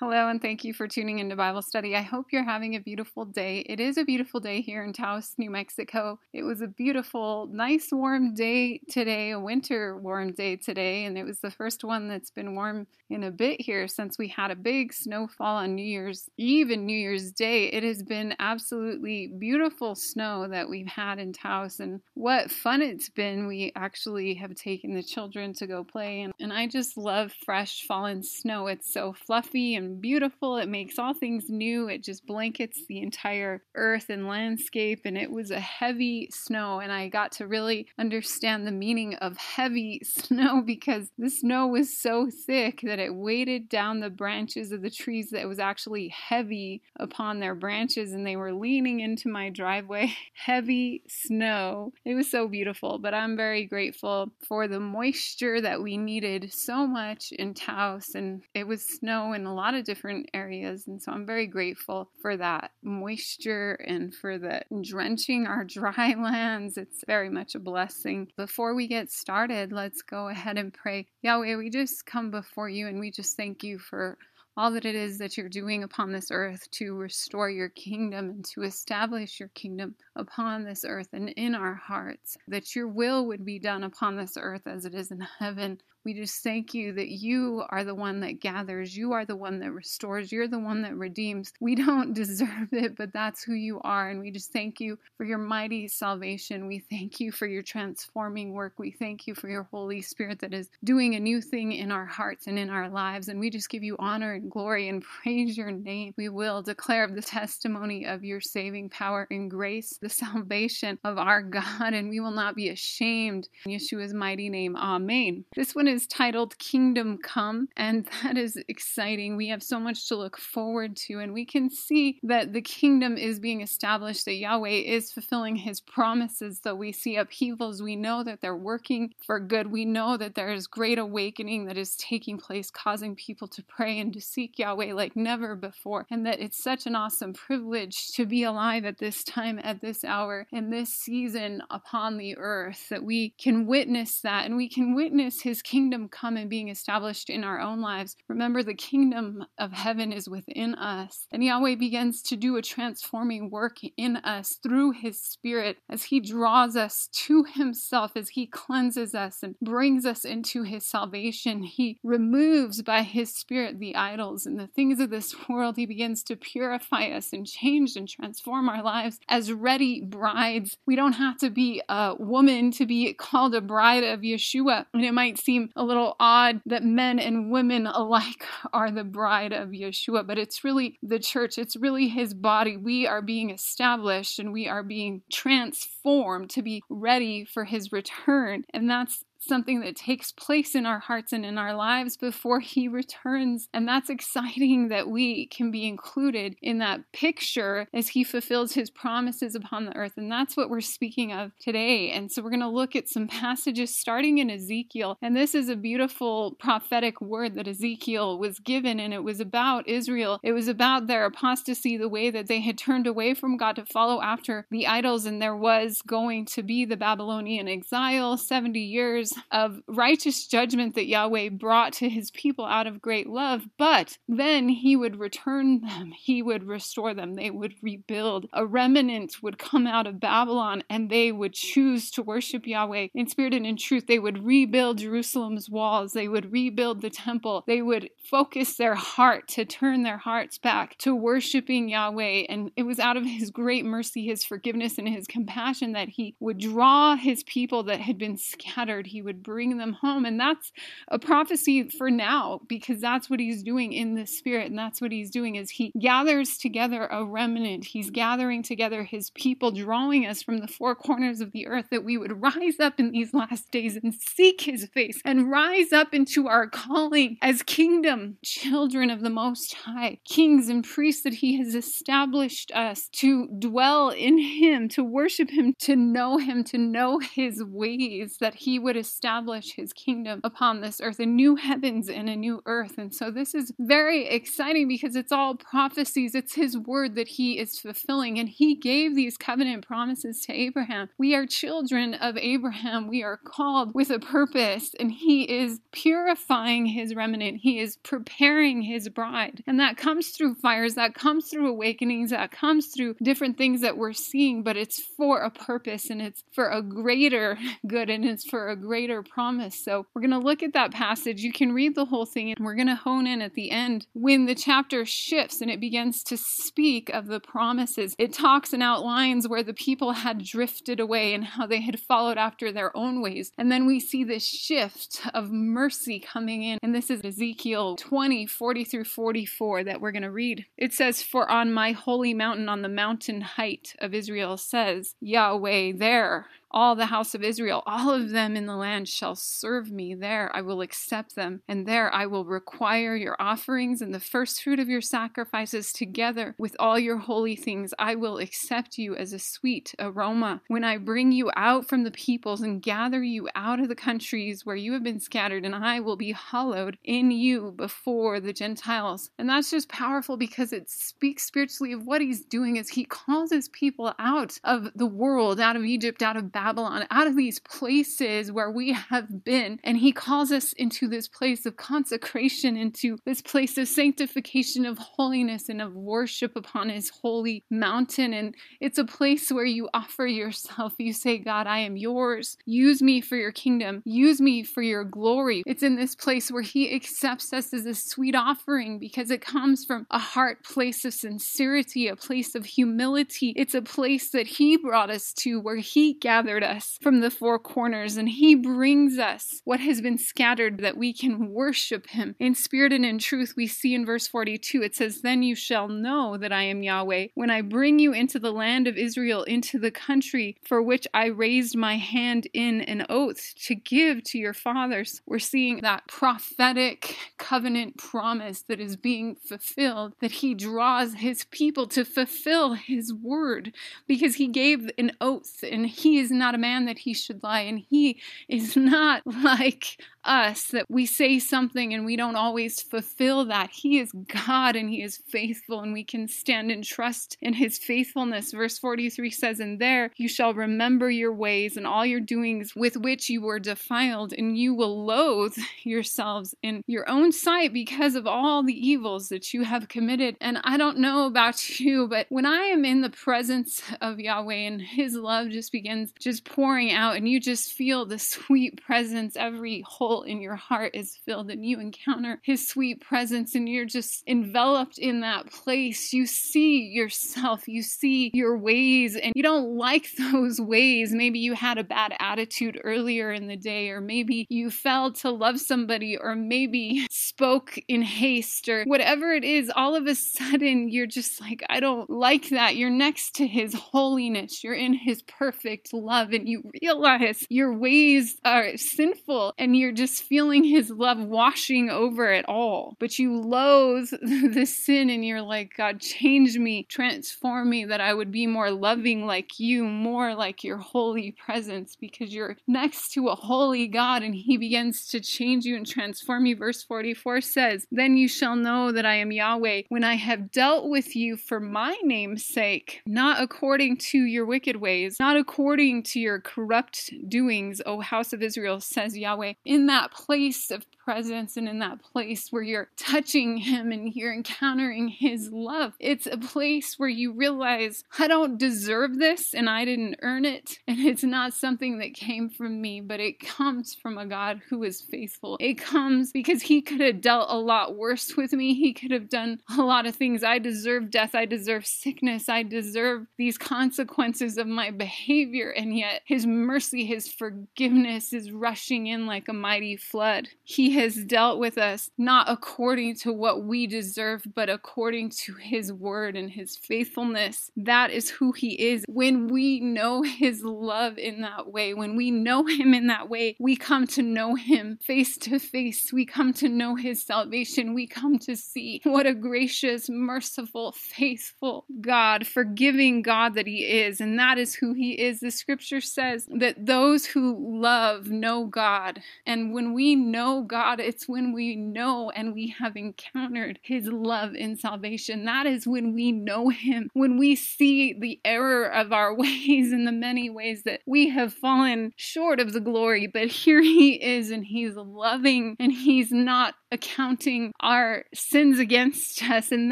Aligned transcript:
Hello, 0.00 0.28
and 0.28 0.40
thank 0.40 0.62
you 0.62 0.72
for 0.72 0.86
tuning 0.86 1.18
into 1.18 1.34
Bible 1.34 1.60
study. 1.60 1.96
I 1.96 2.02
hope 2.02 2.26
you're 2.30 2.44
having 2.44 2.76
a 2.76 2.80
beautiful 2.80 3.24
day. 3.24 3.64
It 3.66 3.80
is 3.80 3.98
a 3.98 4.04
beautiful 4.04 4.38
day 4.38 4.60
here 4.60 4.84
in 4.84 4.92
Taos, 4.92 5.34
New 5.38 5.50
Mexico. 5.50 6.20
It 6.32 6.44
was 6.44 6.60
a 6.60 6.68
beautiful, 6.68 7.48
nice, 7.52 7.88
warm 7.90 8.32
day 8.32 8.80
today, 8.88 9.30
a 9.30 9.40
winter 9.40 9.98
warm 9.98 10.34
day 10.34 10.54
today, 10.54 11.04
and 11.04 11.18
it 11.18 11.24
was 11.24 11.40
the 11.40 11.50
first 11.50 11.82
one 11.82 12.06
that's 12.06 12.30
been 12.30 12.54
warm 12.54 12.86
in 13.10 13.24
a 13.24 13.32
bit 13.32 13.60
here 13.60 13.88
since 13.88 14.18
we 14.18 14.28
had 14.28 14.52
a 14.52 14.54
big 14.56 14.92
snowfall 14.92 15.56
on 15.56 15.74
New 15.74 15.84
Year's 15.84 16.28
Eve 16.36 16.70
and 16.70 16.86
New 16.86 16.96
Year's 16.96 17.32
Day. 17.32 17.64
It 17.64 17.82
has 17.82 18.04
been 18.04 18.36
absolutely 18.38 19.32
beautiful 19.36 19.96
snow 19.96 20.46
that 20.46 20.70
we've 20.70 20.86
had 20.86 21.18
in 21.18 21.32
Taos, 21.32 21.80
and 21.80 22.00
what 22.14 22.52
fun 22.52 22.82
it's 22.82 23.08
been. 23.08 23.48
We 23.48 23.72
actually 23.74 24.34
have 24.34 24.54
taken 24.54 24.94
the 24.94 25.02
children 25.02 25.54
to 25.54 25.66
go 25.66 25.82
play, 25.82 26.20
and, 26.20 26.32
and 26.38 26.52
I 26.52 26.68
just 26.68 26.96
love 26.96 27.32
fresh 27.44 27.82
fallen 27.82 28.22
snow. 28.22 28.68
It's 28.68 28.92
so 28.92 29.12
fluffy 29.12 29.74
and 29.74 29.87
beautiful. 29.96 30.56
It 30.56 30.68
makes 30.68 30.98
all 30.98 31.14
things 31.14 31.48
new. 31.48 31.88
It 31.88 32.02
just 32.02 32.26
blankets 32.26 32.82
the 32.88 33.00
entire 33.00 33.62
earth 33.74 34.06
and 34.08 34.28
landscape. 34.28 35.02
And 35.04 35.16
it 35.16 35.30
was 35.30 35.50
a 35.50 35.60
heavy 35.60 36.28
snow. 36.32 36.80
And 36.80 36.92
I 36.92 37.08
got 37.08 37.32
to 37.32 37.46
really 37.46 37.88
understand 37.98 38.66
the 38.66 38.72
meaning 38.72 39.14
of 39.16 39.36
heavy 39.36 40.02
snow 40.04 40.62
because 40.62 41.10
the 41.18 41.30
snow 41.30 41.66
was 41.66 41.96
so 41.96 42.28
thick 42.46 42.80
that 42.82 42.98
it 42.98 43.14
weighted 43.14 43.68
down 43.68 44.00
the 44.00 44.10
branches 44.10 44.72
of 44.72 44.82
the 44.82 44.90
trees 44.90 45.30
that 45.30 45.48
was 45.48 45.58
actually 45.58 46.08
heavy 46.08 46.82
upon 46.98 47.40
their 47.40 47.54
branches. 47.54 48.12
And 48.12 48.26
they 48.26 48.36
were 48.36 48.52
leaning 48.52 49.00
into 49.00 49.28
my 49.28 49.50
driveway. 49.50 50.14
heavy 50.34 51.02
snow. 51.08 51.92
It 52.04 52.14
was 52.14 52.30
so 52.30 52.48
beautiful. 52.48 52.98
But 52.98 53.14
I'm 53.14 53.36
very 53.36 53.64
grateful 53.64 54.32
for 54.46 54.68
the 54.68 54.80
moisture 54.80 55.60
that 55.60 55.82
we 55.82 55.96
needed 55.96 56.52
so 56.52 56.86
much 56.86 57.32
in 57.32 57.54
Taos. 57.54 58.14
And 58.14 58.42
it 58.54 58.66
was 58.66 58.82
snow 58.82 59.32
in 59.32 59.46
a 59.46 59.54
lot 59.54 59.74
of 59.74 59.77
of 59.78 59.84
different 59.84 60.28
areas. 60.34 60.86
And 60.86 61.00
so 61.00 61.12
I'm 61.12 61.26
very 61.26 61.46
grateful 61.46 62.10
for 62.20 62.36
that 62.36 62.72
moisture 62.82 63.72
and 63.86 64.14
for 64.14 64.38
the 64.38 64.62
drenching 64.82 65.46
our 65.46 65.64
dry 65.78 66.14
lands. 66.18 66.76
It's 66.76 67.04
very 67.06 67.30
much 67.30 67.54
a 67.54 67.60
blessing. 67.60 68.28
Before 68.36 68.74
we 68.74 68.86
get 68.86 69.10
started, 69.10 69.72
let's 69.72 70.02
go 70.02 70.28
ahead 70.28 70.58
and 70.58 70.72
pray. 70.72 71.06
Yahweh, 71.22 71.56
we 71.56 71.70
just 71.70 72.04
come 72.04 72.30
before 72.30 72.68
you 72.68 72.88
and 72.88 73.00
we 73.00 73.10
just 73.10 73.36
thank 73.36 73.62
you 73.62 73.78
for 73.78 74.18
all 74.58 74.72
that 74.72 74.84
it 74.84 74.96
is 74.96 75.18
that 75.18 75.36
you're 75.36 75.48
doing 75.48 75.84
upon 75.84 76.10
this 76.10 76.32
earth 76.32 76.68
to 76.72 76.92
restore 76.92 77.48
your 77.48 77.68
kingdom 77.68 78.28
and 78.30 78.44
to 78.44 78.64
establish 78.64 79.38
your 79.38 79.50
kingdom 79.50 79.94
upon 80.16 80.64
this 80.64 80.84
earth 80.84 81.06
and 81.12 81.28
in 81.30 81.54
our 81.54 81.74
hearts, 81.74 82.36
that 82.48 82.74
your 82.74 82.88
will 82.88 83.28
would 83.28 83.44
be 83.44 83.60
done 83.60 83.84
upon 83.84 84.16
this 84.16 84.36
earth 84.36 84.66
as 84.66 84.84
it 84.84 84.94
is 84.94 85.12
in 85.12 85.20
heaven. 85.38 85.78
We 86.04 86.14
just 86.14 86.42
thank 86.42 86.74
you 86.74 86.92
that 86.94 87.08
you 87.08 87.64
are 87.70 87.84
the 87.84 87.94
one 87.94 88.20
that 88.20 88.40
gathers. 88.40 88.96
You 88.96 89.12
are 89.12 89.24
the 89.24 89.36
one 89.36 89.60
that 89.60 89.72
restores. 89.72 90.32
You're 90.32 90.48
the 90.48 90.58
one 90.58 90.82
that 90.82 90.96
redeems. 90.96 91.52
We 91.60 91.74
don't 91.86 92.14
deserve 92.14 92.72
it, 92.72 92.96
but 92.96 93.12
that's 93.12 93.42
who 93.42 93.54
you 93.54 93.80
are. 93.82 94.08
And 94.08 94.20
we 94.20 94.30
just 94.30 94.52
thank 94.52 94.80
you 94.80 94.98
for 95.16 95.24
your 95.24 95.38
mighty 95.38 95.88
salvation. 95.88 96.66
We 96.66 96.78
thank 96.78 97.20
you 97.20 97.32
for 97.32 97.46
your 97.46 97.62
transforming 97.62 98.52
work. 98.52 98.74
We 98.78 98.90
thank 98.90 99.26
you 99.26 99.34
for 99.34 99.48
your 99.48 99.68
Holy 99.70 100.00
Spirit 100.00 100.40
that 100.40 100.54
is 100.54 100.70
doing 100.84 101.14
a 101.14 101.20
new 101.20 101.40
thing 101.40 101.72
in 101.72 101.92
our 101.92 102.06
hearts 102.06 102.46
and 102.46 102.58
in 102.58 102.70
our 102.70 102.88
lives. 102.88 103.28
And 103.28 103.40
we 103.40 103.50
just 103.50 103.68
give 103.68 103.82
you 103.82 103.96
honor 103.98 104.34
and 104.34 104.50
glory 104.50 104.88
and 104.88 105.02
praise 105.22 105.56
your 105.56 105.70
name. 105.70 106.14
We 106.16 106.28
will 106.28 106.62
declare 106.62 107.06
the 107.06 107.22
testimony 107.22 108.06
of 108.06 108.24
your 108.24 108.40
saving 108.40 108.90
power 108.90 109.26
and 109.30 109.50
grace, 109.50 109.98
the 110.00 110.08
salvation 110.08 110.98
of 111.04 111.18
our 111.18 111.42
God, 111.48 111.92
and 111.92 112.08
we 112.08 112.20
will 112.20 112.30
not 112.30 112.54
be 112.54 112.68
ashamed. 112.68 113.48
In 113.64 113.72
Yeshua's 113.72 114.14
mighty 114.14 114.48
name, 114.48 114.76
Amen. 114.76 115.44
This 115.54 115.74
one 115.74 115.88
is 115.88 115.97
is 115.98 116.06
titled 116.06 116.56
Kingdom 116.60 117.18
Come, 117.18 117.66
and 117.76 118.08
that 118.22 118.38
is 118.38 118.56
exciting. 118.68 119.36
We 119.36 119.48
have 119.48 119.64
so 119.64 119.80
much 119.80 120.06
to 120.06 120.16
look 120.16 120.38
forward 120.38 120.94
to, 121.08 121.18
and 121.18 121.32
we 121.32 121.44
can 121.44 121.68
see 121.70 122.20
that 122.22 122.52
the 122.52 122.62
kingdom 122.62 123.16
is 123.16 123.40
being 123.40 123.62
established, 123.62 124.24
that 124.26 124.34
Yahweh 124.34 124.68
is 124.68 125.10
fulfilling 125.10 125.56
his 125.56 125.80
promises. 125.80 126.60
that 126.60 126.78
we 126.78 126.92
see 126.92 127.16
upheavals, 127.16 127.82
we 127.82 127.96
know 127.96 128.22
that 128.22 128.40
they're 128.40 128.54
working 128.56 129.12
for 129.26 129.40
good. 129.40 129.72
We 129.72 129.84
know 129.84 130.16
that 130.16 130.36
there 130.36 130.52
is 130.52 130.68
great 130.68 131.00
awakening 131.00 131.64
that 131.64 131.76
is 131.76 131.96
taking 131.96 132.38
place, 132.38 132.70
causing 132.70 133.16
people 133.16 133.48
to 133.48 133.64
pray 133.64 133.98
and 133.98 134.12
to 134.12 134.20
seek 134.20 134.56
Yahweh 134.56 134.94
like 134.94 135.16
never 135.16 135.56
before, 135.56 136.06
and 136.12 136.24
that 136.26 136.38
it's 136.38 136.62
such 136.62 136.86
an 136.86 136.94
awesome 136.94 137.32
privilege 137.32 137.96
to 138.14 138.24
be 138.24 138.44
alive 138.44 138.84
at 138.84 138.98
this 138.98 139.24
time, 139.24 139.58
at 139.64 139.80
this 139.80 140.04
hour, 140.04 140.46
in 140.52 140.70
this 140.70 140.90
season 140.90 141.60
upon 141.70 142.18
the 142.18 142.36
earth, 142.38 142.88
that 142.88 143.02
we 143.02 143.30
can 143.30 143.66
witness 143.66 144.20
that 144.20 144.46
and 144.46 144.56
we 144.56 144.68
can 144.68 144.94
witness 144.94 145.42
his 145.42 145.60
kingdom 145.60 145.77
kingdom 145.78 146.08
come 146.08 146.36
and 146.36 146.50
being 146.50 146.68
established 146.68 147.30
in 147.30 147.44
our 147.44 147.60
own 147.60 147.80
lives, 147.80 148.16
remember 148.26 148.64
the 148.64 148.74
kingdom 148.74 149.44
of 149.58 149.70
heaven 149.72 150.12
is 150.12 150.28
within 150.28 150.74
us. 150.74 151.28
And 151.30 151.44
Yahweh 151.44 151.76
begins 151.76 152.20
to 152.22 152.36
do 152.36 152.56
a 152.56 152.62
transforming 152.62 153.48
work 153.48 153.76
in 153.96 154.16
us 154.16 154.58
through 154.60 154.90
his 154.90 155.20
spirit 155.20 155.76
as 155.88 156.02
he 156.02 156.18
draws 156.18 156.74
us 156.74 157.08
to 157.12 157.44
himself, 157.44 158.16
as 158.16 158.30
he 158.30 158.44
cleanses 158.44 159.14
us 159.14 159.44
and 159.44 159.54
brings 159.60 160.04
us 160.04 160.24
into 160.24 160.64
his 160.64 160.84
salvation. 160.84 161.62
He 161.62 162.00
removes 162.02 162.82
by 162.82 163.02
his 163.02 163.32
spirit 163.32 163.78
the 163.78 163.94
idols 163.94 164.46
and 164.46 164.58
the 164.58 164.66
things 164.66 164.98
of 164.98 165.10
this 165.10 165.32
world. 165.48 165.76
He 165.76 165.86
begins 165.86 166.24
to 166.24 166.34
purify 166.34 167.04
us 167.10 167.32
and 167.32 167.46
change 167.46 167.94
and 167.94 168.08
transform 168.08 168.68
our 168.68 168.82
lives 168.82 169.20
as 169.28 169.52
ready 169.52 170.00
brides. 170.00 170.76
We 170.86 170.96
don't 170.96 171.12
have 171.12 171.38
to 171.38 171.50
be 171.50 171.82
a 171.88 172.16
woman 172.18 172.72
to 172.72 172.84
be 172.84 173.14
called 173.14 173.54
a 173.54 173.60
bride 173.60 174.02
of 174.02 174.22
Yeshua. 174.22 174.86
And 174.92 175.04
it 175.04 175.14
might 175.14 175.38
seem 175.38 175.67
a 175.76 175.84
little 175.84 176.16
odd 176.20 176.60
that 176.66 176.84
men 176.84 177.18
and 177.18 177.50
women 177.50 177.86
alike 177.86 178.44
are 178.72 178.90
the 178.90 179.04
bride 179.04 179.52
of 179.52 179.70
Yeshua, 179.70 180.26
but 180.26 180.38
it's 180.38 180.64
really 180.64 180.98
the 181.02 181.18
church, 181.18 181.58
it's 181.58 181.76
really 181.76 182.08
his 182.08 182.34
body. 182.34 182.76
We 182.76 183.06
are 183.06 183.22
being 183.22 183.50
established 183.50 184.38
and 184.38 184.52
we 184.52 184.68
are 184.68 184.82
being 184.82 185.22
transformed 185.32 186.50
to 186.50 186.62
be 186.62 186.82
ready 186.88 187.44
for 187.44 187.64
his 187.64 187.92
return. 187.92 188.64
And 188.72 188.88
that's 188.90 189.24
something 189.38 189.80
that 189.80 189.96
takes 189.96 190.32
place 190.32 190.74
in 190.74 190.86
our 190.86 190.98
hearts 190.98 191.32
and 191.32 191.44
in 191.44 191.58
our 191.58 191.74
lives 191.74 192.16
before 192.16 192.60
He 192.68 192.88
returns. 192.88 193.68
And 193.72 193.88
that's 193.88 194.10
exciting 194.10 194.88
that 194.88 195.08
we 195.08 195.46
can 195.46 195.70
be 195.70 195.86
included 195.86 196.56
in 196.60 196.78
that 196.78 197.00
picture 197.12 197.86
as 197.92 198.08
He 198.08 198.24
fulfills 198.24 198.74
His 198.74 198.90
promises 198.90 199.54
upon 199.54 199.84
the 199.84 199.96
earth. 199.96 200.14
And 200.16 200.30
that's 200.30 200.56
what 200.56 200.70
we're 200.70 200.80
speaking 200.80 201.32
of 201.32 201.52
today. 201.60 202.10
And 202.10 202.30
so 202.30 202.42
we're 202.42 202.50
going 202.50 202.60
to 202.60 202.68
look 202.68 202.94
at 202.94 203.08
some 203.08 203.26
passages 203.28 203.94
starting 203.94 204.38
in 204.38 204.50
Ezekiel. 204.50 205.18
And 205.22 205.36
this 205.36 205.54
is 205.54 205.68
a 205.68 205.76
beautiful 205.76 206.56
prophetic 206.58 207.20
word 207.20 207.54
that 207.54 207.68
Ezekiel 207.68 208.38
was 208.38 208.58
given, 208.58 209.00
and 209.00 209.14
it 209.14 209.24
was 209.24 209.40
about 209.40 209.88
Israel. 209.88 210.40
It 210.42 210.52
was 210.52 210.68
about 210.68 211.06
their 211.06 211.24
apostasy, 211.24 211.96
the 211.96 212.08
way 212.08 212.30
that 212.30 212.46
they 212.46 212.60
had 212.60 212.78
turned 212.78 213.06
away 213.06 213.34
from 213.34 213.56
God 213.56 213.76
to 213.76 213.84
follow 213.84 214.20
after 214.20 214.66
the 214.70 214.86
idols, 214.86 215.26
and 215.26 215.40
there 215.40 215.56
was 215.56 216.02
going 216.02 216.46
to 216.46 216.62
be 216.62 216.84
the 216.84 216.96
Babylonian 216.96 217.68
exile, 217.68 218.36
70 218.36 218.80
years 218.80 219.27
years 219.28 219.44
of 219.50 219.80
righteous 219.86 220.46
judgment 220.46 220.94
that 220.94 221.06
Yahweh 221.06 221.50
brought 221.50 221.92
to 221.94 222.08
his 222.08 222.30
people 222.30 222.64
out 222.64 222.86
of 222.86 223.02
great 223.02 223.28
love, 223.28 223.66
but 223.78 224.18
then 224.28 224.68
he 224.68 224.96
would 224.96 225.18
return 225.18 225.80
them, 225.80 226.12
he 226.12 226.42
would 226.42 226.64
restore 226.64 227.14
them, 227.14 227.34
they 227.34 227.50
would 227.50 227.74
rebuild. 227.82 228.46
A 228.52 228.66
remnant 228.66 229.36
would 229.42 229.58
come 229.58 229.86
out 229.86 230.06
of 230.06 230.20
Babylon 230.20 230.82
and 230.88 231.10
they 231.10 231.32
would 231.32 231.54
choose 231.54 232.10
to 232.12 232.22
worship 232.22 232.66
Yahweh 232.66 233.08
in 233.14 233.28
spirit 233.28 233.54
and 233.54 233.66
in 233.66 233.76
truth. 233.76 234.06
They 234.06 234.18
would 234.18 234.44
rebuild 234.44 234.98
Jerusalem's 234.98 235.70
walls, 235.70 236.12
they 236.12 236.28
would 236.28 236.52
rebuild 236.52 237.00
the 237.00 237.10
temple, 237.10 237.64
they 237.66 237.82
would 237.82 238.10
focus 238.22 238.76
their 238.76 238.94
heart 238.94 239.48
to 239.48 239.64
turn 239.64 240.02
their 240.02 240.18
hearts 240.18 240.58
back 240.58 240.96
to 240.98 241.14
worshiping 241.14 241.88
Yahweh. 241.88 242.44
And 242.48 242.70
it 242.76 242.82
was 242.82 242.98
out 242.98 243.16
of 243.16 243.24
his 243.24 243.50
great 243.50 243.84
mercy, 243.84 244.26
his 244.26 244.44
forgiveness, 244.44 244.98
and 244.98 245.08
his 245.08 245.26
compassion 245.26 245.92
that 245.92 246.10
he 246.10 246.34
would 246.40 246.58
draw 246.58 247.16
his 247.16 247.42
people 247.44 247.82
that 247.84 248.00
had 248.00 248.18
been 248.18 248.36
scattered. 248.36 249.08
He 249.08 249.17
he 249.18 249.22
would 249.22 249.42
bring 249.42 249.78
them 249.78 249.94
home. 249.94 250.24
And 250.24 250.38
that's 250.38 250.70
a 251.08 251.18
prophecy 251.18 251.88
for 251.88 252.08
now 252.08 252.60
because 252.68 253.00
that's 253.00 253.28
what 253.28 253.40
he's 253.40 253.64
doing 253.64 253.92
in 253.92 254.14
the 254.14 254.26
spirit. 254.26 254.70
And 254.70 254.78
that's 254.78 255.00
what 255.00 255.10
he's 255.10 255.28
doing 255.28 255.56
is 255.56 255.70
he 255.70 255.90
gathers 255.98 256.56
together 256.56 257.08
a 257.10 257.24
remnant. 257.24 257.86
He's 257.86 258.10
gathering 258.10 258.62
together 258.62 259.02
his 259.02 259.30
people, 259.30 259.72
drawing 259.72 260.24
us 260.24 260.40
from 260.40 260.58
the 260.58 260.68
four 260.68 260.94
corners 260.94 261.40
of 261.40 261.50
the 261.50 261.66
earth 261.66 261.86
that 261.90 262.04
we 262.04 262.16
would 262.16 262.40
rise 262.40 262.78
up 262.78 263.00
in 263.00 263.10
these 263.10 263.34
last 263.34 263.72
days 263.72 263.98
and 264.00 264.14
seek 264.14 264.60
his 264.60 264.86
face 264.94 265.20
and 265.24 265.50
rise 265.50 265.92
up 265.92 266.14
into 266.14 266.46
our 266.46 266.68
calling 266.68 267.38
as 267.42 267.64
kingdom 267.64 268.36
children 268.44 269.10
of 269.10 269.22
the 269.22 269.30
Most 269.30 269.74
High, 269.74 270.20
kings 270.24 270.68
and 270.68 270.84
priests 270.84 271.24
that 271.24 271.34
he 271.34 271.58
has 271.58 271.74
established 271.74 272.70
us 272.70 273.08
to 273.14 273.48
dwell 273.58 274.10
in 274.10 274.38
him, 274.38 274.88
to 274.90 275.02
worship 275.02 275.50
him, 275.50 275.74
to 275.80 275.96
know 275.96 276.38
him, 276.38 276.62
to 276.62 276.78
know 276.78 277.18
his 277.18 277.64
ways, 277.64 278.36
that 278.40 278.54
he 278.54 278.78
would 278.78 278.96
establish 279.08 279.74
his 279.74 279.92
kingdom 279.92 280.40
upon 280.44 280.80
this 280.80 281.00
earth, 281.00 281.18
a 281.18 281.26
new 281.26 281.56
heavens 281.56 282.08
and 282.08 282.28
a 282.28 282.36
new 282.36 282.62
earth. 282.66 282.98
And 282.98 283.14
so 283.14 283.30
this 283.30 283.54
is 283.54 283.72
very 283.78 284.26
exciting 284.26 284.86
because 284.86 285.16
it's 285.16 285.32
all 285.32 285.56
prophecies. 285.56 286.34
It's 286.34 286.54
his 286.54 286.76
word 286.76 287.14
that 287.14 287.28
he 287.28 287.58
is 287.58 287.78
fulfilling. 287.78 288.38
And 288.38 288.48
he 288.48 288.74
gave 288.74 289.14
these 289.14 289.36
covenant 289.36 289.86
promises 289.86 290.40
to 290.42 290.52
Abraham. 290.52 291.08
We 291.18 291.34
are 291.34 291.46
children 291.46 292.14
of 292.14 292.36
Abraham. 292.36 293.08
We 293.08 293.22
are 293.22 293.38
called 293.38 293.94
with 293.94 294.10
a 294.10 294.18
purpose, 294.18 294.94
and 295.00 295.10
he 295.10 295.42
is 295.44 295.80
purifying 295.92 296.86
his 296.86 297.14
remnant. 297.14 297.58
He 297.62 297.80
is 297.80 297.96
preparing 297.96 298.82
his 298.82 299.08
bride. 299.08 299.62
And 299.66 299.80
that 299.80 299.96
comes 299.96 300.28
through 300.28 300.56
fires, 300.56 300.94
that 300.94 301.14
comes 301.14 301.48
through 301.48 301.68
awakenings, 301.68 302.30
that 302.30 302.50
comes 302.50 302.88
through 302.88 303.16
different 303.22 303.56
things 303.56 303.80
that 303.80 303.96
we're 303.96 304.12
seeing, 304.12 304.62
but 304.62 304.76
it's 304.76 305.00
for 305.16 305.40
a 305.40 305.50
purpose 305.50 306.10
and 306.10 306.20
it's 306.20 306.44
for 306.52 306.68
a 306.68 306.82
greater 306.82 307.58
good 307.86 308.10
and 308.10 308.24
it's 308.24 308.48
for 308.48 308.68
a 308.68 308.76
greater 308.76 308.97
promise. 309.22 309.84
So 309.84 310.06
we're 310.14 310.22
going 310.22 310.30
to 310.30 310.38
look 310.38 310.62
at 310.62 310.72
that 310.72 310.92
passage. 310.92 311.42
You 311.42 311.52
can 311.52 311.72
read 311.72 311.94
the 311.94 312.06
whole 312.06 312.26
thing 312.26 312.52
and 312.52 312.64
we're 312.64 312.74
going 312.74 312.88
to 312.88 312.94
hone 312.94 313.26
in 313.26 313.42
at 313.42 313.54
the 313.54 313.70
end 313.70 314.06
when 314.12 314.46
the 314.46 314.54
chapter 314.54 315.04
shifts 315.04 315.60
and 315.60 315.70
it 315.70 315.80
begins 315.80 316.22
to 316.24 316.36
speak 316.36 317.08
of 317.10 317.26
the 317.26 317.40
promises. 317.40 318.14
It 318.18 318.32
talks 318.32 318.72
and 318.72 318.82
outlines 318.82 319.46
where 319.48 319.62
the 319.62 319.74
people 319.74 320.12
had 320.12 320.42
drifted 320.44 321.00
away 321.00 321.34
and 321.34 321.44
how 321.44 321.66
they 321.66 321.80
had 321.80 322.00
followed 322.00 322.38
after 322.38 322.72
their 322.72 322.96
own 322.96 323.22
ways. 323.22 323.52
And 323.56 323.70
then 323.70 323.86
we 323.86 324.00
see 324.00 324.24
this 324.24 324.46
shift 324.46 325.20
of 325.34 325.50
mercy 325.50 326.18
coming 326.18 326.62
in. 326.62 326.78
And 326.82 326.94
this 326.94 327.10
is 327.10 327.20
Ezekiel 327.24 327.96
20, 327.96 328.46
40 328.46 328.84
through 328.84 329.04
44 329.04 329.84
that 329.84 330.00
we're 330.00 330.12
going 330.12 330.22
to 330.22 330.30
read. 330.30 330.66
It 330.76 330.92
says, 330.92 331.22
For 331.22 331.50
on 331.50 331.72
my 331.72 331.92
holy 331.92 332.34
mountain, 332.34 332.68
on 332.68 332.82
the 332.82 332.88
mountain 332.88 333.40
height 333.42 333.94
of 334.00 334.14
Israel, 334.14 334.56
says 334.56 335.14
Yahweh, 335.20 335.92
there 335.96 336.46
all 336.70 336.94
the 336.94 337.06
house 337.06 337.34
of 337.34 337.42
Israel, 337.42 337.82
all 337.86 338.10
of 338.10 338.30
them 338.30 338.56
in 338.56 338.66
the 338.66 338.76
land 338.76 339.08
shall 339.08 339.34
serve 339.34 339.90
me. 339.90 340.14
There 340.14 340.54
I 340.54 340.60
will 340.60 340.80
accept 340.80 341.34
them, 341.34 341.62
and 341.68 341.86
there 341.86 342.12
I 342.14 342.26
will 342.26 342.44
require 342.44 343.16
your 343.16 343.36
offerings 343.38 344.02
and 344.02 344.14
the 344.14 344.20
first 344.20 344.62
fruit 344.62 344.78
of 344.78 344.88
your 344.88 345.00
sacrifices 345.00 345.92
together 345.92 346.54
with 346.58 346.76
all 346.78 346.98
your 346.98 347.18
holy 347.18 347.56
things. 347.56 347.94
I 347.98 348.14
will 348.14 348.38
accept 348.38 348.98
you 348.98 349.14
as 349.14 349.32
a 349.32 349.38
sweet 349.38 349.94
aroma. 349.98 350.62
When 350.68 350.84
I 350.84 350.98
bring 350.98 351.32
you 351.32 351.50
out 351.56 351.88
from 351.88 352.04
the 352.04 352.10
peoples 352.10 352.60
and 352.60 352.82
gather 352.82 353.22
you 353.22 353.48
out 353.54 353.80
of 353.80 353.88
the 353.88 353.94
countries 353.94 354.64
where 354.64 354.76
you 354.76 354.92
have 354.92 355.02
been 355.02 355.20
scattered, 355.20 355.64
and 355.64 355.74
I 355.74 356.00
will 356.00 356.16
be 356.16 356.32
hallowed 356.32 356.98
in 357.04 357.30
you 357.30 357.72
before 357.76 358.40
the 358.40 358.52
Gentiles. 358.52 359.30
And 359.38 359.48
that's 359.48 359.70
just 359.70 359.88
powerful 359.88 360.36
because 360.36 360.72
it 360.72 360.90
speaks 360.90 361.44
spiritually 361.44 361.92
of 361.92 362.06
what 362.06 362.20
he's 362.20 362.44
doing 362.44 362.78
as 362.78 362.90
he 362.90 363.04
calls 363.04 363.50
his 363.50 363.68
people 363.68 364.14
out 364.18 364.58
of 364.64 364.90
the 364.94 365.06
world, 365.06 365.60
out 365.60 365.76
of 365.76 365.84
Egypt, 365.84 366.22
out 366.22 366.36
of 366.36 366.52
Babylon, 366.58 367.06
out 367.12 367.28
of 367.28 367.36
these 367.36 367.60
places 367.60 368.50
where 368.50 368.68
we 368.68 368.92
have 368.92 369.44
been. 369.44 369.78
And 369.84 369.96
he 369.96 370.10
calls 370.10 370.50
us 370.50 370.72
into 370.72 371.06
this 371.06 371.28
place 371.28 371.64
of 371.66 371.76
consecration, 371.76 372.76
into 372.76 373.16
this 373.24 373.40
place 373.40 373.78
of 373.78 373.86
sanctification, 373.86 374.84
of 374.84 374.98
holiness, 374.98 375.68
and 375.68 375.80
of 375.80 375.94
worship 375.94 376.56
upon 376.56 376.88
his 376.88 377.10
holy 377.10 377.62
mountain. 377.70 378.32
And 378.32 378.56
it's 378.80 378.98
a 378.98 379.04
place 379.04 379.52
where 379.52 379.64
you 379.64 379.88
offer 379.94 380.26
yourself. 380.26 380.94
You 380.98 381.12
say, 381.12 381.38
God, 381.38 381.68
I 381.68 381.78
am 381.78 381.96
yours. 381.96 382.56
Use 382.66 383.00
me 383.00 383.20
for 383.20 383.36
your 383.36 383.52
kingdom. 383.52 384.02
Use 384.04 384.40
me 384.40 384.64
for 384.64 384.82
your 384.82 385.04
glory. 385.04 385.62
It's 385.64 385.84
in 385.84 385.94
this 385.94 386.16
place 386.16 386.50
where 386.50 386.62
he 386.62 386.92
accepts 386.92 387.52
us 387.52 387.72
as 387.72 387.86
a 387.86 387.94
sweet 387.94 388.34
offering 388.34 388.98
because 388.98 389.30
it 389.30 389.40
comes 389.40 389.84
from 389.84 390.08
a 390.10 390.18
heart 390.18 390.64
place 390.64 391.04
of 391.04 391.14
sincerity, 391.14 392.08
a 392.08 392.16
place 392.16 392.56
of 392.56 392.64
humility. 392.64 393.52
It's 393.54 393.74
a 393.74 393.82
place 393.82 394.30
that 394.30 394.48
he 394.48 394.76
brought 394.76 395.10
us 395.10 395.32
to 395.34 395.60
where 395.60 395.76
he 395.76 396.14
gathered 396.14 396.47
gathered 396.48 396.64
us 396.64 396.98
from 397.02 397.20
the 397.20 397.30
four 397.30 397.58
corners, 397.58 398.16
and 398.16 398.26
He 398.26 398.54
brings 398.54 399.18
us 399.18 399.60
what 399.64 399.80
has 399.80 400.00
been 400.00 400.16
scattered 400.16 400.78
that 400.78 400.96
we 400.96 401.12
can 401.12 401.50
worship 401.50 402.06
Him 402.08 402.34
in 402.38 402.54
spirit 402.54 402.90
and 402.90 403.04
in 403.04 403.18
truth. 403.18 403.52
We 403.54 403.66
see 403.66 403.94
in 403.94 404.06
verse 404.06 404.26
42 404.26 404.82
it 404.82 404.96
says, 404.96 405.20
Then 405.20 405.42
you 405.42 405.54
shall 405.54 405.88
know 405.88 406.38
that 406.38 406.50
I 406.50 406.62
am 406.62 406.82
Yahweh 406.82 407.28
when 407.34 407.50
I 407.50 407.60
bring 407.60 407.98
you 407.98 408.14
into 408.14 408.38
the 408.38 408.50
land 408.50 408.88
of 408.88 408.96
Israel, 408.96 409.42
into 409.42 409.78
the 409.78 409.90
country 409.90 410.56
for 410.64 410.80
which 410.80 411.06
I 411.12 411.26
raised 411.26 411.76
my 411.76 411.98
hand 411.98 412.46
in 412.54 412.80
an 412.80 413.04
oath 413.10 413.52
to 413.66 413.74
give 413.74 414.24
to 414.24 414.38
your 414.38 414.54
fathers. 414.54 415.20
We're 415.26 415.40
seeing 415.40 415.82
that 415.82 416.08
prophetic 416.08 417.14
covenant 417.36 417.98
promise 417.98 418.62
that 418.68 418.80
is 418.80 418.96
being 418.96 419.34
fulfilled, 419.36 420.14
that 420.22 420.32
He 420.32 420.54
draws 420.54 421.12
His 421.14 421.44
people 421.50 421.86
to 421.88 422.06
fulfill 422.06 422.72
His 422.72 423.12
word 423.12 423.74
because 424.06 424.36
He 424.36 424.48
gave 424.48 424.90
an 424.96 425.12
oath 425.20 425.62
and 425.62 425.86
He 425.86 426.18
is 426.18 426.30
not 426.38 426.54
a 426.54 426.58
man 426.58 426.86
that 426.86 426.98
he 426.98 427.14
should 427.14 427.42
lie, 427.42 427.60
and 427.60 427.78
he 427.90 428.20
is 428.48 428.76
not 428.76 429.22
like 429.26 429.98
us 430.28 430.66
that 430.68 430.84
we 430.88 431.06
say 431.06 431.38
something 431.38 431.94
and 431.94 432.04
we 432.04 432.14
don't 432.14 432.36
always 432.36 432.82
fulfill 432.82 433.46
that. 433.46 433.70
He 433.72 433.98
is 433.98 434.12
God 434.12 434.76
and 434.76 434.90
He 434.90 435.02
is 435.02 435.16
faithful, 435.28 435.80
and 435.80 435.92
we 435.92 436.04
can 436.04 436.28
stand 436.28 436.70
and 436.70 436.84
trust 436.84 437.36
in 437.40 437.54
His 437.54 437.78
faithfulness. 437.78 438.52
Verse 438.52 438.78
43 438.78 439.30
says, 439.30 439.60
And 439.60 439.80
there 439.80 440.10
you 440.16 440.28
shall 440.28 440.54
remember 440.54 441.10
your 441.10 441.32
ways 441.32 441.76
and 441.76 441.86
all 441.86 442.04
your 442.04 442.20
doings 442.20 442.74
with 442.76 442.96
which 442.96 443.30
you 443.30 443.40
were 443.40 443.58
defiled, 443.58 444.32
and 444.36 444.56
you 444.58 444.74
will 444.74 445.04
loathe 445.04 445.56
yourselves 445.82 446.54
in 446.62 446.82
your 446.86 447.08
own 447.08 447.32
sight 447.32 447.72
because 447.72 448.14
of 448.14 448.26
all 448.26 448.62
the 448.62 448.88
evils 448.88 449.28
that 449.30 449.54
you 449.54 449.64
have 449.64 449.88
committed. 449.88 450.36
And 450.40 450.60
I 450.64 450.76
don't 450.76 450.98
know 450.98 451.26
about 451.26 451.80
you, 451.80 452.06
but 452.06 452.26
when 452.28 452.46
I 452.46 452.64
am 452.64 452.84
in 452.84 453.00
the 453.00 453.10
presence 453.10 453.82
of 454.00 454.20
Yahweh 454.20 454.54
and 454.54 454.82
His 454.82 455.14
love 455.14 455.48
just 455.48 455.72
begins 455.72 456.12
just 456.28 456.44
pouring 456.44 456.92
out, 456.92 457.16
and 457.16 457.26
you 457.26 457.40
just 457.40 457.72
feel 457.72 458.04
the 458.04 458.18
sweet 458.18 458.82
presence, 458.82 459.34
every 459.34 459.82
hole 459.86 460.22
in 460.22 460.42
your 460.42 460.56
heart 460.56 460.94
is 460.94 461.16
filled 461.24 461.50
and 461.50 461.64
you 461.64 461.80
encounter 461.80 462.38
His 462.42 462.68
sweet 462.68 463.00
presence 463.00 463.54
and 463.54 463.66
you're 463.66 463.86
just 463.86 464.22
enveloped 464.26 464.98
in 464.98 465.20
that 465.20 465.50
place, 465.50 466.12
you 466.12 466.26
see 466.26 466.82
yourself, 466.82 467.66
you 467.66 467.82
see 467.82 468.30
your 468.34 468.58
ways, 468.58 469.16
and 469.16 469.32
you 469.34 469.42
don't 469.42 469.76
like 469.76 470.08
those 470.32 470.60
ways. 470.60 471.12
Maybe 471.12 471.38
you 471.38 471.54
had 471.54 471.78
a 471.78 471.84
bad 471.84 472.14
attitude 472.20 472.78
earlier 472.84 473.32
in 473.32 473.46
the 473.46 473.56
day, 473.56 473.88
or 473.88 474.02
maybe 474.02 474.46
you 474.50 474.70
failed 474.70 475.14
to 475.16 475.30
love 475.30 475.58
somebody, 475.60 476.18
or 476.18 476.34
maybe 476.34 477.06
spoke 477.10 477.78
in 477.88 478.02
haste, 478.02 478.68
or 478.68 478.84
whatever 478.84 479.32
it 479.32 479.44
is, 479.44 479.72
all 479.74 479.94
of 479.94 480.06
a 480.06 480.14
sudden 480.14 480.90
you're 480.90 481.06
just 481.06 481.40
like, 481.40 481.62
I 481.70 481.80
don't 481.80 482.10
like 482.10 482.50
that. 482.50 482.76
You're 482.76 482.90
next 482.90 483.36
to 483.36 483.46
His 483.46 483.72
holiness, 483.72 484.62
you're 484.62 484.74
in 484.74 484.92
His 484.92 485.22
perfect 485.22 485.94
love, 485.94 486.17
and 486.32 486.48
you 486.48 486.70
realize 486.82 487.46
your 487.48 487.72
ways 487.72 488.36
are 488.44 488.76
sinful 488.76 489.54
and 489.58 489.76
you're 489.76 489.92
just 489.92 490.08
just 490.08 490.22
feeling 490.22 490.64
his 490.64 490.90
love 490.90 491.18
washing 491.18 491.90
over 491.90 492.32
it 492.32 492.44
all. 492.48 492.96
But 492.98 493.18
you 493.18 493.38
loathe 493.40 494.08
the 494.22 494.64
sin 494.64 495.10
and 495.10 495.24
you're 495.24 495.42
like, 495.42 495.76
God, 495.76 496.00
change 496.00 496.56
me, 496.56 496.84
transform 496.84 497.70
me, 497.70 497.84
that 497.84 498.00
I 498.00 498.14
would 498.14 498.32
be 498.32 498.46
more 498.46 498.70
loving 498.70 499.26
like 499.26 499.58
you, 499.58 499.84
more 499.84 500.34
like 500.34 500.64
your 500.64 500.78
holy 500.78 501.32
presence, 501.32 501.96
because 501.96 502.34
you're 502.34 502.56
next 502.66 503.12
to 503.12 503.28
a 503.28 503.34
holy 503.34 503.86
God 503.86 504.22
and 504.22 504.34
he 504.34 504.56
begins 504.56 505.06
to 505.08 505.20
change 505.20 505.64
you 505.64 505.76
and 505.76 505.86
transform 505.86 506.46
you. 506.46 506.56
Verse 506.56 506.82
44 506.82 507.40
says, 507.42 507.86
Then 507.90 508.16
you 508.16 508.28
shall 508.28 508.56
know 508.56 508.92
that 508.92 509.06
I 509.06 509.16
am 509.16 509.32
Yahweh 509.32 509.82
when 509.88 510.04
I 510.04 510.14
have 510.14 510.50
dealt 510.50 510.88
with 510.88 511.14
you 511.14 511.36
for 511.36 511.60
my 511.60 511.96
name's 512.02 512.46
sake, 512.46 513.02
not 513.06 513.42
according 513.42 513.98
to 513.98 514.18
your 514.18 514.46
wicked 514.46 514.76
ways, 514.76 515.16
not 515.20 515.36
according 515.36 516.02
to 516.08 516.20
your 516.20 516.40
corrupt 516.40 517.12
doings, 517.28 517.80
O 517.86 518.00
house 518.00 518.32
of 518.32 518.42
Israel, 518.42 518.80
says 518.80 519.16
Yahweh. 519.16 519.54
In 519.64 519.86
that 519.86 520.10
place 520.10 520.70
of 520.70 520.86
presence 521.08 521.56
and 521.56 521.66
in 521.66 521.78
that 521.78 522.02
place 522.02 522.48
where 522.50 522.62
you're 522.62 522.90
touching 522.98 523.56
Him 523.56 523.92
and 523.92 524.12
you're 524.14 524.34
encountering 524.34 525.08
His 525.08 525.50
love. 525.50 525.94
It's 525.98 526.26
a 526.26 526.36
place 526.36 526.98
where 526.98 527.08
you 527.08 527.32
realize, 527.32 528.04
I 528.18 528.28
don't 528.28 528.58
deserve 528.58 529.18
this 529.18 529.54
and 529.54 529.70
I 529.70 529.86
didn't 529.86 530.16
earn 530.20 530.44
it. 530.44 530.80
And 530.86 530.98
it's 530.98 531.24
not 531.24 531.54
something 531.54 531.98
that 532.00 532.12
came 532.12 532.50
from 532.50 532.82
me, 532.82 533.00
but 533.00 533.20
it 533.20 533.40
comes 533.40 533.94
from 533.94 534.18
a 534.18 534.26
God 534.26 534.60
who 534.68 534.82
is 534.82 535.00
faithful. 535.00 535.56
It 535.60 535.78
comes 535.78 536.30
because 536.30 536.60
He 536.60 536.82
could 536.82 537.00
have 537.00 537.22
dealt 537.22 537.48
a 537.48 537.56
lot 537.56 537.96
worse 537.96 538.36
with 538.36 538.52
me. 538.52 538.74
He 538.74 538.92
could 538.92 539.10
have 539.10 539.30
done 539.30 539.62
a 539.78 539.82
lot 539.82 540.06
of 540.06 540.14
things. 540.14 540.44
I 540.44 540.58
deserve 540.58 541.10
death. 541.10 541.34
I 541.34 541.46
deserve 541.46 541.86
sickness. 541.86 542.50
I 542.50 542.64
deserve 542.64 543.28
these 543.38 543.56
consequences 543.56 544.58
of 544.58 544.66
my 544.66 544.90
behavior. 544.90 545.70
And 545.70 545.96
yet, 545.96 546.20
His 546.26 546.44
mercy, 546.44 547.06
His 547.06 547.32
forgiveness 547.32 548.34
is 548.34 548.52
rushing 548.52 549.06
in 549.06 549.26
like 549.26 549.48
a 549.48 549.54
mighty 549.54 549.96
flood. 549.96 550.50
He 550.64 550.97
has 550.98 551.24
dealt 551.24 551.58
with 551.58 551.78
us 551.78 552.10
not 552.18 552.48
according 552.48 553.14
to 553.14 553.32
what 553.32 553.64
we 553.64 553.86
deserve, 553.86 554.44
but 554.54 554.68
according 554.68 555.30
to 555.30 555.54
his 555.54 555.92
word 555.92 556.36
and 556.36 556.50
his 556.50 556.76
faithfulness. 556.76 557.70
That 557.76 558.10
is 558.10 558.30
who 558.30 558.52
he 558.52 558.72
is. 558.90 559.04
When 559.08 559.46
we 559.46 559.78
know 559.80 560.22
his 560.22 560.62
love 560.64 561.16
in 561.16 561.40
that 561.42 561.70
way, 561.70 561.94
when 561.94 562.16
we 562.16 562.30
know 562.30 562.66
him 562.66 562.94
in 562.94 563.06
that 563.06 563.28
way, 563.28 563.56
we 563.60 563.76
come 563.76 564.06
to 564.08 564.22
know 564.22 564.56
him 564.56 564.98
face 565.00 565.36
to 565.38 565.58
face. 565.58 566.12
We 566.12 566.26
come 566.26 566.52
to 566.54 566.68
know 566.68 566.96
his 566.96 567.24
salvation. 567.24 567.94
We 567.94 568.06
come 568.06 568.38
to 568.40 568.56
see 568.56 569.00
what 569.04 569.26
a 569.26 569.34
gracious, 569.34 570.08
merciful, 570.08 570.92
faithful 570.92 571.86
God, 572.00 572.46
forgiving 572.46 573.22
God 573.22 573.54
that 573.54 573.66
he 573.66 573.84
is. 573.84 574.20
And 574.20 574.38
that 574.38 574.58
is 574.58 574.74
who 574.74 574.94
he 574.94 575.12
is. 575.12 575.40
The 575.40 575.50
scripture 575.50 576.00
says 576.00 576.48
that 576.50 576.86
those 576.86 577.26
who 577.26 577.56
love 577.80 578.30
know 578.30 578.66
God. 578.66 579.22
And 579.46 579.72
when 579.72 579.94
we 579.94 580.16
know 580.16 580.62
God, 580.78 581.00
it's 581.00 581.28
when 581.28 581.52
we 581.52 581.74
know 581.74 582.30
and 582.30 582.54
we 582.54 582.72
have 582.78 582.94
encountered 582.94 583.80
his 583.82 584.06
love 584.06 584.54
in 584.54 584.76
salvation. 584.76 585.44
That 585.44 585.66
is 585.66 585.88
when 585.88 586.14
we 586.14 586.30
know 586.30 586.68
him, 586.68 587.10
when 587.14 587.36
we 587.36 587.56
see 587.56 588.12
the 588.12 588.38
error 588.44 588.84
of 588.86 589.12
our 589.12 589.34
ways 589.36 589.90
and 589.90 590.06
the 590.06 590.12
many 590.12 590.48
ways 590.48 590.84
that 590.84 591.00
we 591.04 591.30
have 591.30 591.52
fallen 591.52 592.12
short 592.14 592.60
of 592.60 592.72
the 592.72 592.80
glory. 592.80 593.26
But 593.26 593.48
here 593.48 593.82
he 593.82 594.22
is, 594.22 594.52
and 594.52 594.64
he's 594.64 594.94
loving, 594.94 595.74
and 595.80 595.90
he's 595.90 596.30
not 596.30 596.74
accounting 596.90 597.72
our 597.80 598.24
sins 598.34 598.78
against 598.78 599.42
us. 599.50 599.72
And 599.72 599.90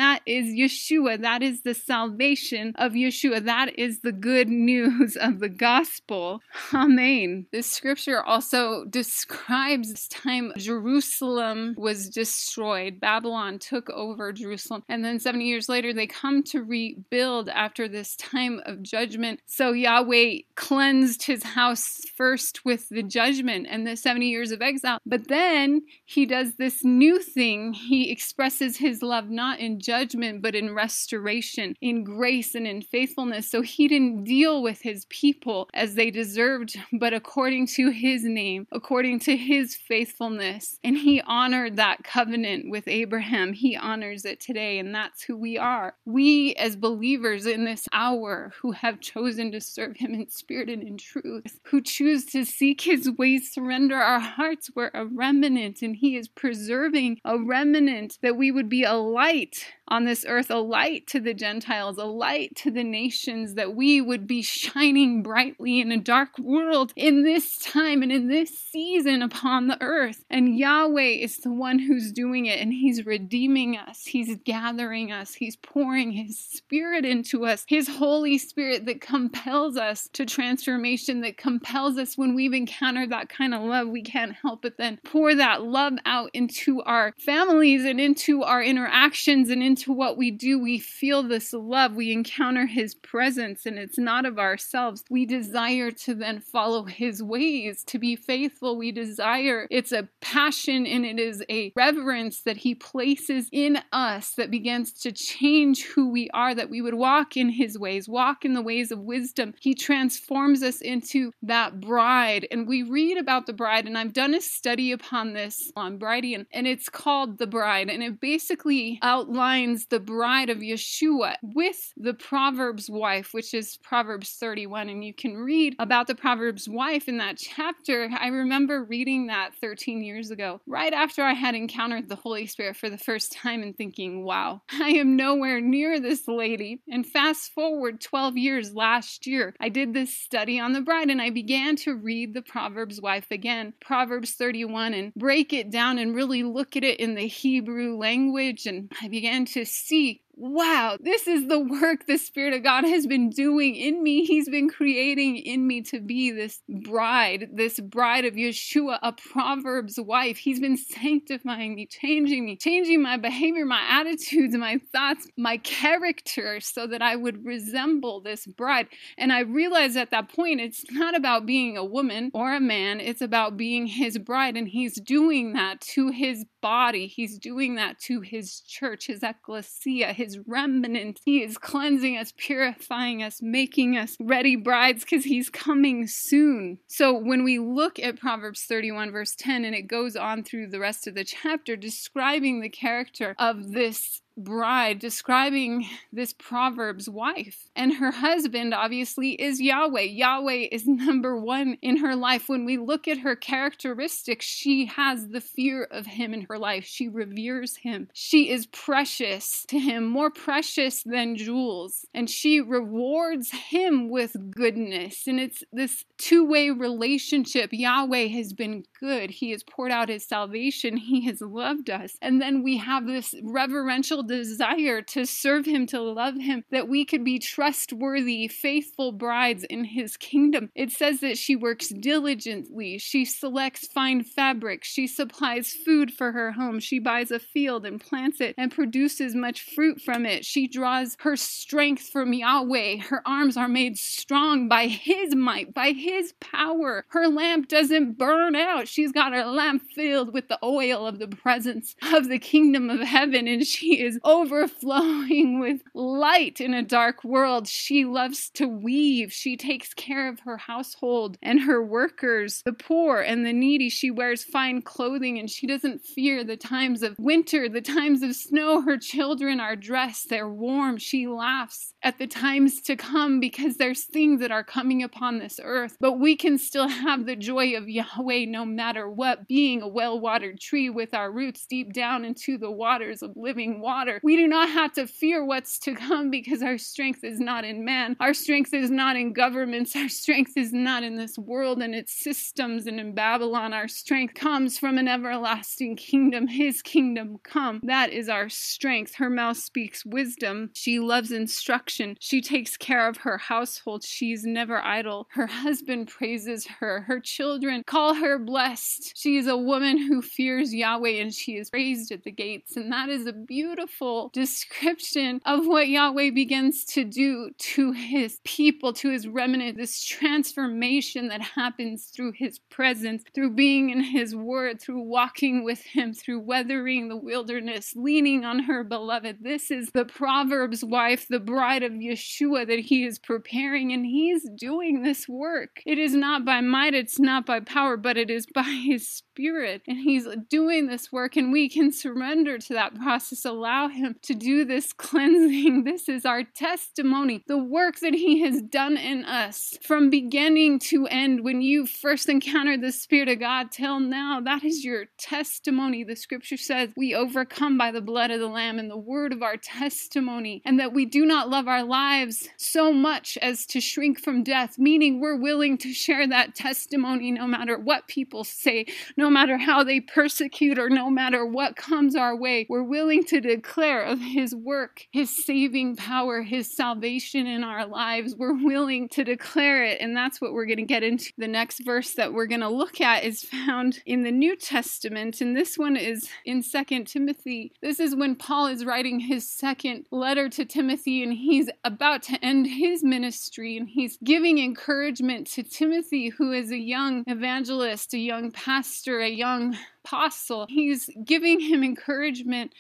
that 0.00 0.22
is 0.26 0.46
Yeshua. 0.46 1.20
That 1.20 1.42
is 1.42 1.62
the 1.62 1.74
salvation 1.74 2.72
of 2.76 2.92
Yeshua. 2.92 3.44
That 3.44 3.78
is 3.78 4.00
the 4.00 4.12
good 4.12 4.48
news 4.66 5.16
of 5.16 5.40
the 5.40 5.48
gospel. 5.48 6.40
Amen. 6.72 7.46
This 7.52 7.70
scripture 7.70 8.22
also 8.22 8.84
describes 8.84 9.90
this 9.90 10.08
time 10.08 10.52
Jerusalem 10.56 11.74
was 11.76 12.08
destroyed. 12.08 13.00
Babylon 13.00 13.58
took 13.58 13.90
over 13.90 14.32
Jerusalem. 14.32 14.82
And 14.88 15.04
then 15.04 15.18
70 15.18 15.44
years 15.44 15.68
later, 15.68 15.92
they 15.92 16.06
come 16.06 16.42
to 16.44 16.62
rebuild 16.62 17.48
after 17.48 17.88
this 17.88 18.16
time 18.16 18.60
of 18.66 18.82
judgment. 18.82 19.40
So 19.46 19.72
Yahweh 19.72 20.38
cleansed 20.54 21.24
his 21.24 21.42
house 21.42 22.00
first 22.16 22.64
with 22.64 22.88
the 22.88 23.02
judgment 23.02 23.66
and 23.68 23.86
the 23.86 23.96
70 23.96 24.28
years 24.28 24.52
of 24.52 24.62
exile. 24.62 24.98
But 25.06 25.28
then 25.28 25.82
he 26.04 26.26
does 26.26 26.54
this 26.56 26.84
new 26.86 27.18
thing. 27.18 27.72
He 27.72 28.10
expresses 28.10 28.78
his 28.78 29.02
love 29.02 29.28
not 29.28 29.58
in 29.58 29.80
judgment, 29.80 30.40
but 30.42 30.54
in 30.54 30.74
restoration, 30.74 31.74
in 31.80 32.04
grace, 32.04 32.54
and 32.54 32.66
in 32.66 32.82
faithfulness. 32.82 33.50
So 33.50 33.62
he 33.62 33.88
didn't 33.88 34.24
deal 34.24 34.62
with 34.62 34.80
his 34.80 35.04
people 35.06 35.68
as 35.74 35.94
they 35.94 36.10
deserved, 36.10 36.78
but 36.92 37.12
according 37.12 37.66
to 37.68 37.90
his 37.90 38.24
name, 38.24 38.66
according 38.72 39.20
to 39.20 39.36
his 39.36 39.74
faithfulness. 39.74 40.78
And 40.82 40.96
he 40.96 41.20
honored 41.20 41.76
that 41.76 42.04
covenant 42.04 42.70
with 42.70 42.88
Abraham. 42.88 43.52
He 43.52 43.76
honors 43.76 44.24
it 44.24 44.40
today, 44.40 44.78
and 44.78 44.94
that's 44.94 45.22
who 45.22 45.36
we 45.36 45.58
are. 45.58 45.94
We, 46.04 46.54
as 46.54 46.76
believers 46.76 47.46
in 47.46 47.64
this 47.64 47.88
hour 47.92 48.52
who 48.62 48.72
have 48.72 49.00
chosen 49.00 49.50
to 49.52 49.60
serve 49.60 49.96
him 49.96 50.14
in 50.14 50.28
spirit 50.28 50.68
and 50.68 50.82
in 50.82 50.98
truth, 50.98 51.60
who 51.64 51.80
choose 51.80 52.24
to 52.26 52.44
seek 52.44 52.82
his 52.82 53.10
ways, 53.10 53.52
surrender 53.52 53.96
our 53.96 54.20
hearts, 54.20 54.70
we're 54.74 54.90
a 54.94 55.04
remnant, 55.04 55.82
and 55.82 55.96
he 55.96 56.16
is 56.16 56.28
preserving 56.76 57.18
a 57.24 57.38
remnant 57.38 58.18
that 58.20 58.36
we 58.36 58.50
would 58.50 58.68
be 58.68 58.84
a 58.84 58.92
light 58.92 59.72
on 59.88 60.04
this 60.04 60.24
earth, 60.28 60.50
a 60.50 60.58
light 60.58 61.06
to 61.08 61.20
the 61.20 61.34
Gentiles, 61.34 61.98
a 61.98 62.04
light 62.04 62.54
to 62.56 62.70
the 62.70 62.84
nations, 62.84 63.54
that 63.54 63.74
we 63.74 64.00
would 64.00 64.26
be 64.26 64.42
shining 64.42 65.22
brightly 65.22 65.80
in 65.80 65.92
a 65.92 65.96
dark 65.96 66.38
world 66.38 66.92
in 66.96 67.22
this 67.22 67.58
time 67.58 68.02
and 68.02 68.10
in 68.10 68.28
this 68.28 68.50
season 68.50 69.22
upon 69.22 69.66
the 69.66 69.80
earth. 69.80 70.24
And 70.28 70.58
Yahweh 70.58 71.02
is 71.02 71.38
the 71.38 71.52
one 71.52 71.78
who's 71.78 72.12
doing 72.12 72.46
it, 72.46 72.60
and 72.60 72.72
He's 72.72 73.06
redeeming 73.06 73.76
us, 73.76 74.04
He's 74.06 74.36
gathering 74.44 75.12
us, 75.12 75.34
He's 75.34 75.56
pouring 75.56 76.12
His 76.12 76.38
Spirit 76.38 77.04
into 77.04 77.46
us, 77.46 77.64
His 77.68 77.88
Holy 77.88 78.38
Spirit 78.38 78.86
that 78.86 79.00
compels 79.00 79.76
us 79.76 80.08
to 80.14 80.26
transformation, 80.26 81.20
that 81.20 81.36
compels 81.36 81.98
us 81.98 82.18
when 82.18 82.34
we've 82.34 82.52
encountered 82.52 83.10
that 83.10 83.28
kind 83.28 83.54
of 83.54 83.62
love, 83.62 83.88
we 83.88 84.02
can't 84.02 84.32
help 84.32 84.62
but 84.62 84.78
then 84.78 84.98
pour 85.04 85.34
that 85.34 85.62
love 85.62 85.94
out 86.04 86.30
into 86.32 86.82
our 86.82 87.12
families 87.18 87.84
and 87.84 88.00
into 88.00 88.42
our 88.42 88.62
interactions 88.62 89.50
and 89.50 89.62
into 89.62 89.75
into 89.76 89.92
what 89.92 90.16
we 90.16 90.30
do, 90.30 90.58
we 90.58 90.78
feel 90.78 91.22
this 91.22 91.52
love. 91.52 91.94
We 91.94 92.10
encounter 92.10 92.64
His 92.64 92.94
presence, 92.94 93.66
and 93.66 93.78
it's 93.78 93.98
not 93.98 94.24
of 94.24 94.38
ourselves. 94.38 95.04
We 95.10 95.26
desire 95.26 95.90
to 95.90 96.14
then 96.14 96.40
follow 96.40 96.84
His 96.84 97.22
ways, 97.22 97.84
to 97.88 97.98
be 97.98 98.16
faithful. 98.16 98.78
We 98.78 98.90
desire, 98.90 99.66
it's 99.70 99.92
a 99.92 100.08
passion 100.22 100.86
and 100.86 101.04
it 101.04 101.20
is 101.20 101.44
a 101.50 101.72
reverence 101.76 102.40
that 102.42 102.56
He 102.56 102.74
places 102.74 103.50
in 103.52 103.78
us 103.92 104.32
that 104.36 104.50
begins 104.50 104.94
to 105.00 105.12
change 105.12 105.84
who 105.84 106.10
we 106.10 106.30
are, 106.32 106.54
that 106.54 106.70
we 106.70 106.80
would 106.80 106.94
walk 106.94 107.36
in 107.36 107.50
His 107.50 107.78
ways, 107.78 108.08
walk 108.08 108.46
in 108.46 108.54
the 108.54 108.62
ways 108.62 108.90
of 108.90 109.00
wisdom. 109.00 109.52
He 109.60 109.74
transforms 109.74 110.62
us 110.62 110.80
into 110.80 111.32
that 111.42 111.80
bride. 111.80 112.48
And 112.50 112.66
we 112.66 112.82
read 112.82 113.18
about 113.18 113.44
the 113.44 113.52
bride, 113.52 113.84
and 113.84 113.98
I've 113.98 114.14
done 114.14 114.32
a 114.32 114.40
study 114.40 114.90
upon 114.90 115.34
this 115.34 115.70
on 115.76 115.98
Brighteon, 115.98 116.46
and 116.50 116.66
it's 116.66 116.88
called 116.88 117.36
The 117.36 117.46
Bride, 117.46 117.90
and 117.90 118.02
it 118.02 118.22
basically 118.22 118.98
outlines 119.02 119.65
the 119.74 120.00
bride 120.00 120.48
of 120.48 120.58
Yeshua 120.58 121.34
with 121.42 121.92
the 121.96 122.14
Proverbs 122.14 122.88
wife, 122.88 123.32
which 123.32 123.52
is 123.52 123.76
Proverbs 123.78 124.36
31. 124.38 124.88
And 124.88 125.04
you 125.04 125.12
can 125.12 125.36
read 125.36 125.74
about 125.78 126.06
the 126.06 126.14
Proverbs 126.14 126.68
wife 126.68 127.08
in 127.08 127.18
that 127.18 127.36
chapter. 127.56 128.08
I 128.18 128.28
remember 128.28 128.84
reading 128.84 129.26
that 129.26 129.54
13 129.60 130.02
years 130.02 130.30
ago, 130.30 130.60
right 130.66 130.92
after 130.92 131.22
I 131.22 131.32
had 131.32 131.54
encountered 131.54 132.08
the 132.08 132.16
Holy 132.16 132.46
Spirit 132.46 132.76
for 132.76 132.88
the 132.88 132.98
first 132.98 133.32
time 133.32 133.62
and 133.62 133.76
thinking, 133.76 134.24
wow, 134.24 134.62
I 134.72 134.90
am 134.90 135.16
nowhere 135.16 135.60
near 135.60 135.98
this 135.98 136.28
lady. 136.28 136.80
And 136.88 137.06
fast 137.06 137.52
forward 137.52 138.00
12 138.00 138.36
years 138.36 138.74
last 138.74 139.26
year, 139.26 139.54
I 139.60 139.68
did 139.68 139.94
this 139.94 140.14
study 140.14 140.60
on 140.60 140.72
the 140.72 140.80
bride 140.80 141.10
and 141.10 141.20
I 141.20 141.30
began 141.30 141.76
to 141.76 141.96
read 141.96 142.34
the 142.34 142.42
Proverbs 142.42 143.00
wife 143.00 143.26
again, 143.30 143.72
Proverbs 143.80 144.32
31, 144.34 144.94
and 144.94 145.14
break 145.14 145.52
it 145.52 145.70
down 145.70 145.98
and 145.98 146.14
really 146.14 146.42
look 146.42 146.76
at 146.76 146.84
it 146.84 147.00
in 147.00 147.14
the 147.14 147.26
Hebrew 147.26 147.96
language. 147.96 148.66
And 148.66 148.92
I 149.02 149.08
began 149.08 149.44
to 149.56 149.64
see 149.64 150.20
wow, 150.38 150.98
this 151.00 151.26
is 151.26 151.48
the 151.48 151.58
work 151.58 152.06
the 152.06 152.18
Spirit 152.18 152.52
of 152.52 152.62
God 152.62 152.84
has 152.84 153.06
been 153.06 153.30
doing 153.30 153.74
in 153.74 154.02
me. 154.02 154.26
He's 154.26 154.48
been 154.50 154.68
creating 154.68 155.38
in 155.38 155.66
me 155.66 155.80
to 155.82 155.98
be 155.98 156.30
this 156.30 156.60
bride, 156.68 157.48
this 157.54 157.80
bride 157.80 158.26
of 158.26 158.34
Yeshua, 158.34 158.98
a 159.02 159.12
Proverbs 159.12 159.98
wife. 159.98 160.36
He's 160.36 160.60
been 160.60 160.76
sanctifying 160.76 161.74
me, 161.74 161.86
changing 161.86 162.44
me, 162.44 162.56
changing 162.56 163.02
my 163.02 163.16
behavior, 163.16 163.64
my 163.64 163.82
attitudes, 163.88 164.54
my 164.54 164.78
thoughts, 164.92 165.26
my 165.38 165.56
character 165.56 166.60
so 166.60 166.86
that 166.86 167.00
I 167.00 167.16
would 167.16 167.46
resemble 167.46 168.20
this 168.20 168.46
bride. 168.46 168.88
And 169.16 169.32
I 169.32 169.40
realized 169.40 169.96
at 169.96 170.10
that 170.10 170.28
point, 170.28 170.60
it's 170.60 170.84
not 170.90 171.16
about 171.16 171.46
being 171.46 171.78
a 171.78 171.84
woman 171.84 172.30
or 172.34 172.54
a 172.54 172.60
man, 172.60 173.00
it's 173.00 173.22
about 173.22 173.56
being 173.56 173.86
his 173.86 174.18
bride. 174.18 174.56
And 174.56 174.68
he's 174.68 175.00
doing 175.00 175.54
that 175.54 175.80
to 175.92 176.10
his 176.10 176.44
body, 176.60 177.06
he's 177.06 177.38
doing 177.38 177.76
that 177.76 177.98
to 178.00 178.20
his 178.20 178.60
church, 178.60 179.06
his 179.06 179.22
ecclesia, 179.22 180.12
his 180.12 180.25
his 180.26 180.38
remnant. 180.46 181.20
He 181.24 181.42
is 181.42 181.56
cleansing 181.56 182.16
us, 182.16 182.32
purifying 182.36 183.22
us, 183.22 183.40
making 183.40 183.96
us 183.96 184.16
ready 184.20 184.56
brides 184.56 185.04
because 185.04 185.24
he's 185.24 185.48
coming 185.48 186.06
soon. 186.06 186.78
So 186.88 187.16
when 187.16 187.44
we 187.44 187.58
look 187.58 187.98
at 187.98 188.18
Proverbs 188.18 188.64
31, 188.68 189.12
verse 189.12 189.34
10, 189.38 189.64
and 189.64 189.74
it 189.74 189.82
goes 189.82 190.16
on 190.16 190.42
through 190.42 190.68
the 190.68 190.80
rest 190.80 191.06
of 191.06 191.14
the 191.14 191.24
chapter 191.24 191.76
describing 191.76 192.60
the 192.60 192.68
character 192.68 193.34
of 193.38 193.72
this 193.72 194.20
bride 194.36 194.98
describing 194.98 195.88
this 196.12 196.32
proverb's 196.32 197.08
wife. 197.08 197.68
And 197.74 197.94
her 197.94 198.10
husband, 198.10 198.74
obviously, 198.74 199.30
is 199.30 199.60
Yahweh. 199.60 200.02
Yahweh 200.02 200.68
is 200.70 200.86
number 200.86 201.38
one 201.38 201.78
in 201.82 201.98
her 201.98 202.14
life. 202.14 202.48
When 202.48 202.64
we 202.64 202.76
look 202.76 203.08
at 203.08 203.18
her 203.18 203.36
characteristics, 203.36 204.44
she 204.46 204.86
has 204.86 205.28
the 205.28 205.40
fear 205.40 205.84
of 205.84 206.06
him 206.06 206.34
in 206.34 206.46
her 206.48 206.58
life. 206.58 206.84
She 206.84 207.08
reveres 207.08 207.76
him. 207.76 208.08
She 208.12 208.50
is 208.50 208.66
precious 208.66 209.64
to 209.68 209.78
him, 209.78 210.06
more 210.06 210.30
precious 210.30 211.02
than 211.02 211.36
jewels. 211.36 212.04
And 212.14 212.28
she 212.28 212.60
rewards 212.60 213.50
him 213.50 214.10
with 214.10 214.36
goodness. 214.50 215.26
And 215.26 215.40
it's 215.40 215.62
this 215.72 216.04
two 216.18 216.46
way 216.46 216.70
relationship. 216.70 217.70
Yahweh 217.72 218.28
has 218.28 218.52
been 218.52 218.84
good. 219.00 219.30
He 219.30 219.50
has 219.50 219.62
poured 219.62 219.92
out 219.92 220.08
his 220.08 220.26
salvation, 220.26 220.96
He 220.96 221.26
has 221.26 221.40
loved 221.40 221.90
us. 221.90 222.16
And 222.20 222.40
then 222.40 222.62
we 222.62 222.78
have 222.78 223.06
this 223.06 223.34
reverential 223.42 224.22
desire 224.26 225.02
to 225.02 225.26
serve 225.26 225.66
Him, 225.66 225.86
to 225.86 226.00
love 226.00 226.36
Him, 226.36 226.64
that 226.70 226.88
we 226.88 227.04
could 227.04 227.24
be 227.24 227.38
trustworthy, 227.38 228.48
faithful 228.48 229.12
brides 229.12 229.64
in 229.64 229.84
His 229.84 230.16
kingdom. 230.16 230.70
It 230.74 230.90
says 230.92 231.20
that 231.20 231.38
she 231.38 231.56
works 231.56 231.88
diligently, 231.88 232.98
she 232.98 233.24
selects 233.24 233.86
fine 233.86 234.22
fabric, 234.22 234.84
she 234.84 235.06
supplies 235.06 235.72
food 235.72 236.12
for 236.12 236.32
her 236.32 236.52
home, 236.52 236.80
she 236.80 236.98
buys 236.98 237.30
a 237.30 237.38
field 237.38 237.86
and 237.86 238.00
plants 238.00 238.40
it 238.40 238.54
and 238.58 238.72
produces 238.72 239.34
much 239.34 239.62
fruit 239.62 240.00
from 240.00 240.26
it. 240.26 240.44
She 240.44 240.66
draws 240.66 241.16
her 241.20 241.36
strength 241.36 242.08
from 242.08 242.32
Yahweh. 242.32 242.98
Her 242.98 243.22
arms 243.26 243.56
are 243.56 243.68
made 243.68 243.98
strong 243.98 244.68
by 244.68 244.86
His 244.86 245.34
might, 245.34 245.72
by 245.72 245.92
His 245.92 246.34
power. 246.40 247.04
Her 247.08 247.28
lamp 247.28 247.68
doesn't 247.68 248.18
burn 248.18 248.56
out. 248.56 248.88
She's 248.88 249.12
got 249.12 249.32
her 249.32 249.44
lamp 249.44 249.82
filled 249.94 250.32
with 250.32 250.48
the 250.48 250.58
oil 250.62 251.06
of 251.06 251.18
the 251.18 251.28
presence 251.28 251.94
of 252.12 252.28
the 252.28 252.38
kingdom 252.38 252.90
of 252.90 253.00
heaven, 253.00 253.46
and 253.46 253.66
she 253.66 254.00
is 254.00 254.15
overflowing 254.24 255.60
with 255.60 255.82
light 255.94 256.60
in 256.60 256.74
a 256.74 256.82
dark 256.82 257.24
world. 257.24 257.68
She 257.68 258.04
loves 258.04 258.50
to 258.54 258.66
weave. 258.66 259.32
She 259.32 259.56
takes 259.56 259.94
care 259.94 260.28
of 260.28 260.40
her 260.40 260.56
household 260.56 261.38
and 261.42 261.60
her 261.60 261.82
workers, 261.82 262.62
the 262.64 262.72
poor 262.72 263.20
and 263.20 263.44
the 263.44 263.52
needy. 263.52 263.88
She 263.88 264.10
wears 264.10 264.44
fine 264.44 264.82
clothing 264.82 265.38
and 265.38 265.50
she 265.50 265.66
doesn't 265.66 266.04
fear 266.04 266.44
the 266.44 266.56
times 266.56 267.02
of 267.02 267.16
winter, 267.18 267.68
the 267.68 267.80
times 267.80 268.22
of 268.22 268.34
snow. 268.34 268.82
Her 268.82 268.98
children 268.98 269.60
are 269.60 269.76
dressed, 269.76 270.28
they're 270.28 270.48
warm. 270.48 270.98
She 270.98 271.26
laughs 271.26 271.94
at 272.02 272.18
the 272.18 272.26
times 272.26 272.80
to 272.82 272.96
come 272.96 273.40
because 273.40 273.76
there's 273.76 274.04
things 274.04 274.40
that 274.40 274.52
are 274.52 274.64
coming 274.64 275.02
upon 275.02 275.38
this 275.38 275.58
earth. 275.62 275.96
But 276.00 276.20
we 276.20 276.36
can 276.36 276.58
still 276.58 276.88
have 276.88 277.26
the 277.26 277.36
joy 277.36 277.76
of 277.76 277.88
Yahweh 277.88 278.46
no 278.46 278.64
matter 278.64 279.10
what, 279.10 279.48
being 279.48 279.82
a 279.82 279.88
well 279.88 280.18
watered 280.20 280.60
tree 280.60 280.90
with 280.90 281.14
our 281.14 281.30
roots 281.30 281.66
deep 281.66 281.92
down 281.92 282.24
into 282.24 282.58
the 282.58 282.70
waters 282.70 283.22
of 283.22 283.32
living 283.36 283.80
water. 283.80 284.05
We 284.22 284.36
do 284.36 284.46
not 284.46 284.68
have 284.70 284.92
to 284.92 285.06
fear 285.06 285.44
what's 285.44 285.78
to 285.80 285.94
come 285.94 286.30
because 286.30 286.62
our 286.62 286.78
strength 286.78 287.24
is 287.24 287.40
not 287.40 287.64
in 287.64 287.84
man. 287.84 288.16
Our 288.20 288.34
strength 288.34 288.72
is 288.74 288.90
not 288.90 289.16
in 289.16 289.32
governments. 289.32 289.96
Our 289.96 290.08
strength 290.08 290.52
is 290.56 290.72
not 290.72 291.02
in 291.02 291.16
this 291.16 291.38
world 291.38 291.82
and 291.82 291.94
its 291.94 292.12
systems 292.12 292.86
and 292.86 293.00
in 293.00 293.14
Babylon. 293.14 293.72
Our 293.72 293.88
strength 293.88 294.34
comes 294.34 294.78
from 294.78 294.98
an 294.98 295.08
everlasting 295.08 295.96
kingdom, 295.96 296.46
his 296.46 296.82
kingdom 296.82 297.38
come. 297.42 297.80
That 297.82 298.12
is 298.12 298.28
our 298.28 298.48
strength. 298.48 299.14
Her 299.16 299.30
mouth 299.30 299.56
speaks 299.56 300.04
wisdom. 300.04 300.70
She 300.74 300.98
loves 300.98 301.32
instruction. 301.32 302.16
She 302.20 302.40
takes 302.40 302.76
care 302.76 303.08
of 303.08 303.18
her 303.18 303.38
household. 303.38 304.04
She's 304.04 304.44
never 304.44 304.78
idle. 304.78 305.28
Her 305.32 305.46
husband 305.46 306.08
praises 306.08 306.66
her. 306.80 307.02
Her 307.02 307.20
children 307.20 307.82
call 307.86 308.14
her 308.14 308.38
blessed. 308.38 309.12
She 309.16 309.36
is 309.36 309.46
a 309.46 309.56
woman 309.56 309.98
who 309.98 310.22
fears 310.22 310.74
Yahweh 310.74 311.20
and 311.20 311.32
she 311.32 311.56
is 311.56 311.70
raised 311.72 312.12
at 312.12 312.24
the 312.24 312.30
gates. 312.30 312.76
And 312.76 312.92
that 312.92 313.08
is 313.08 313.26
a 313.26 313.32
beautiful 313.32 313.95
description 314.32 315.40
of 315.44 315.66
what 315.66 315.88
Yahweh 315.88 316.30
begins 316.30 316.84
to 316.84 317.04
do 317.04 317.50
to 317.58 317.92
his 317.92 318.40
people, 318.44 318.92
to 318.94 319.10
his 319.10 319.26
remnant, 319.26 319.76
this 319.76 320.04
transformation 320.04 321.28
that 321.28 321.42
happens 321.42 322.06
through 322.06 322.32
his 322.32 322.58
presence, 322.70 323.22
through 323.34 323.50
being 323.50 323.90
in 323.90 324.00
his 324.00 324.34
word, 324.34 324.80
through 324.80 325.02
walking 325.02 325.64
with 325.64 325.82
him, 325.82 326.12
through 326.12 326.40
weathering 326.40 327.08
the 327.08 327.16
wilderness, 327.16 327.92
leaning 327.96 328.44
on 328.44 328.60
her 328.60 328.84
beloved. 328.84 329.38
This 329.40 329.70
is 329.70 329.90
the 329.92 330.04
Proverbs 330.04 330.84
wife, 330.84 331.26
the 331.28 331.40
bride 331.40 331.82
of 331.82 331.92
Yeshua 331.92 332.66
that 332.66 332.80
he 332.80 333.04
is 333.04 333.18
preparing, 333.18 333.92
and 333.92 334.06
he's 334.06 334.48
doing 334.58 335.02
this 335.02 335.28
work. 335.28 335.80
It 335.86 335.98
is 335.98 336.14
not 336.14 336.44
by 336.44 336.60
might, 336.60 336.94
it's 336.94 337.18
not 337.18 337.46
by 337.46 337.60
power, 337.60 337.96
but 337.96 338.16
it 338.16 338.30
is 338.30 338.46
by 338.46 338.62
his 338.62 339.08
spirit. 339.08 339.82
And 339.86 339.98
he's 339.98 340.26
doing 340.48 340.86
this 340.86 341.12
work, 341.12 341.36
and 341.36 341.52
we 341.52 341.68
can 341.68 341.92
surrender 341.92 342.58
to 342.58 342.74
that 342.74 342.94
process, 342.94 343.44
allow 343.44 343.85
him 343.92 344.16
to 344.22 344.34
do 344.34 344.64
this 344.64 344.92
cleansing. 344.96 345.84
This 345.84 346.08
is 346.08 346.24
our 346.24 346.42
testimony, 346.42 347.44
the 347.46 347.58
work 347.58 348.00
that 348.00 348.14
he 348.14 348.40
has 348.40 348.62
done 348.62 348.96
in 348.96 349.24
us 349.24 349.78
from 349.82 350.10
beginning 350.10 350.78
to 350.80 351.06
end. 351.06 351.44
When 351.44 351.62
you 351.62 351.86
first 351.86 352.28
encountered 352.28 352.80
the 352.80 352.92
Spirit 352.92 353.28
of 353.28 353.40
God 353.40 353.70
till 353.70 354.00
now, 354.00 354.40
that 354.40 354.64
is 354.64 354.84
your 354.84 355.06
testimony. 355.18 356.04
The 356.04 356.16
scripture 356.16 356.56
says 356.56 356.90
we 356.96 357.14
overcome 357.14 357.78
by 357.78 357.90
the 357.90 358.00
blood 358.00 358.30
of 358.30 358.40
the 358.40 358.48
Lamb 358.48 358.78
and 358.78 358.90
the 358.90 358.96
word 358.96 359.32
of 359.32 359.42
our 359.42 359.56
testimony, 359.56 360.62
and 360.64 360.78
that 360.80 360.92
we 360.92 361.04
do 361.04 361.24
not 361.24 361.48
love 361.48 361.68
our 361.68 361.84
lives 361.84 362.48
so 362.56 362.92
much 362.92 363.38
as 363.42 363.66
to 363.66 363.80
shrink 363.80 364.20
from 364.20 364.42
death, 364.42 364.78
meaning 364.78 365.20
we're 365.20 365.36
willing 365.36 365.78
to 365.78 365.92
share 365.92 366.26
that 366.26 366.54
testimony 366.54 367.30
no 367.30 367.46
matter 367.46 367.78
what 367.78 368.08
people 368.08 368.44
say, 368.44 368.86
no 369.16 369.30
matter 369.30 369.58
how 369.58 369.84
they 369.84 370.00
persecute, 370.00 370.78
or 370.78 370.90
no 370.90 371.10
matter 371.10 371.44
what 371.44 371.76
comes 371.76 372.16
our 372.16 372.36
way. 372.36 372.66
We're 372.68 372.82
willing 372.82 373.24
to 373.24 373.40
declare 373.40 373.65
of 373.76 374.20
His 374.20 374.54
work, 374.54 375.06
His 375.12 375.44
saving 375.44 375.96
power, 375.96 376.42
His 376.42 376.74
salvation 376.74 377.46
in 377.46 377.64
our 377.64 377.86
lives. 377.86 378.34
We're 378.36 378.54
willing 378.54 379.08
to 379.10 379.24
declare 379.24 379.84
it, 379.84 380.00
and 380.00 380.16
that's 380.16 380.40
what 380.40 380.52
we're 380.52 380.66
going 380.66 380.78
to 380.78 380.84
get 380.84 381.02
into. 381.02 381.32
The 381.36 381.48
next 381.48 381.84
verse 381.84 382.14
that 382.14 382.32
we're 382.32 382.46
going 382.46 382.60
to 382.60 382.68
look 382.68 383.00
at 383.00 383.24
is 383.24 383.42
found 383.42 384.02
in 384.06 384.22
the 384.22 384.30
New 384.30 384.56
Testament, 384.56 385.40
and 385.40 385.56
this 385.56 385.76
one 385.76 385.96
is 385.96 386.28
in 386.44 386.62
Second 386.62 387.06
Timothy. 387.06 387.72
This 387.82 388.00
is 388.00 388.14
when 388.14 388.36
Paul 388.36 388.66
is 388.68 388.84
writing 388.84 389.20
his 389.20 389.48
second 389.48 390.06
letter 390.10 390.48
to 390.50 390.64
Timothy, 390.64 391.22
and 391.22 391.32
he's 391.32 391.68
about 391.84 392.22
to 392.24 392.44
end 392.44 392.66
his 392.66 393.02
ministry, 393.02 393.76
and 393.76 393.88
he's 393.88 394.18
giving 394.24 394.58
encouragement 394.58 395.46
to 395.48 395.62
Timothy, 395.62 396.28
who 396.28 396.52
is 396.52 396.70
a 396.70 396.78
young 396.78 397.24
evangelist, 397.26 398.14
a 398.14 398.18
young 398.18 398.50
pastor, 398.50 399.20
a 399.20 399.28
young 399.28 399.76
apostle. 400.06 400.66
He's 400.68 401.10
giving 401.24 401.60
him 401.60 401.82
encouragement 401.82 402.72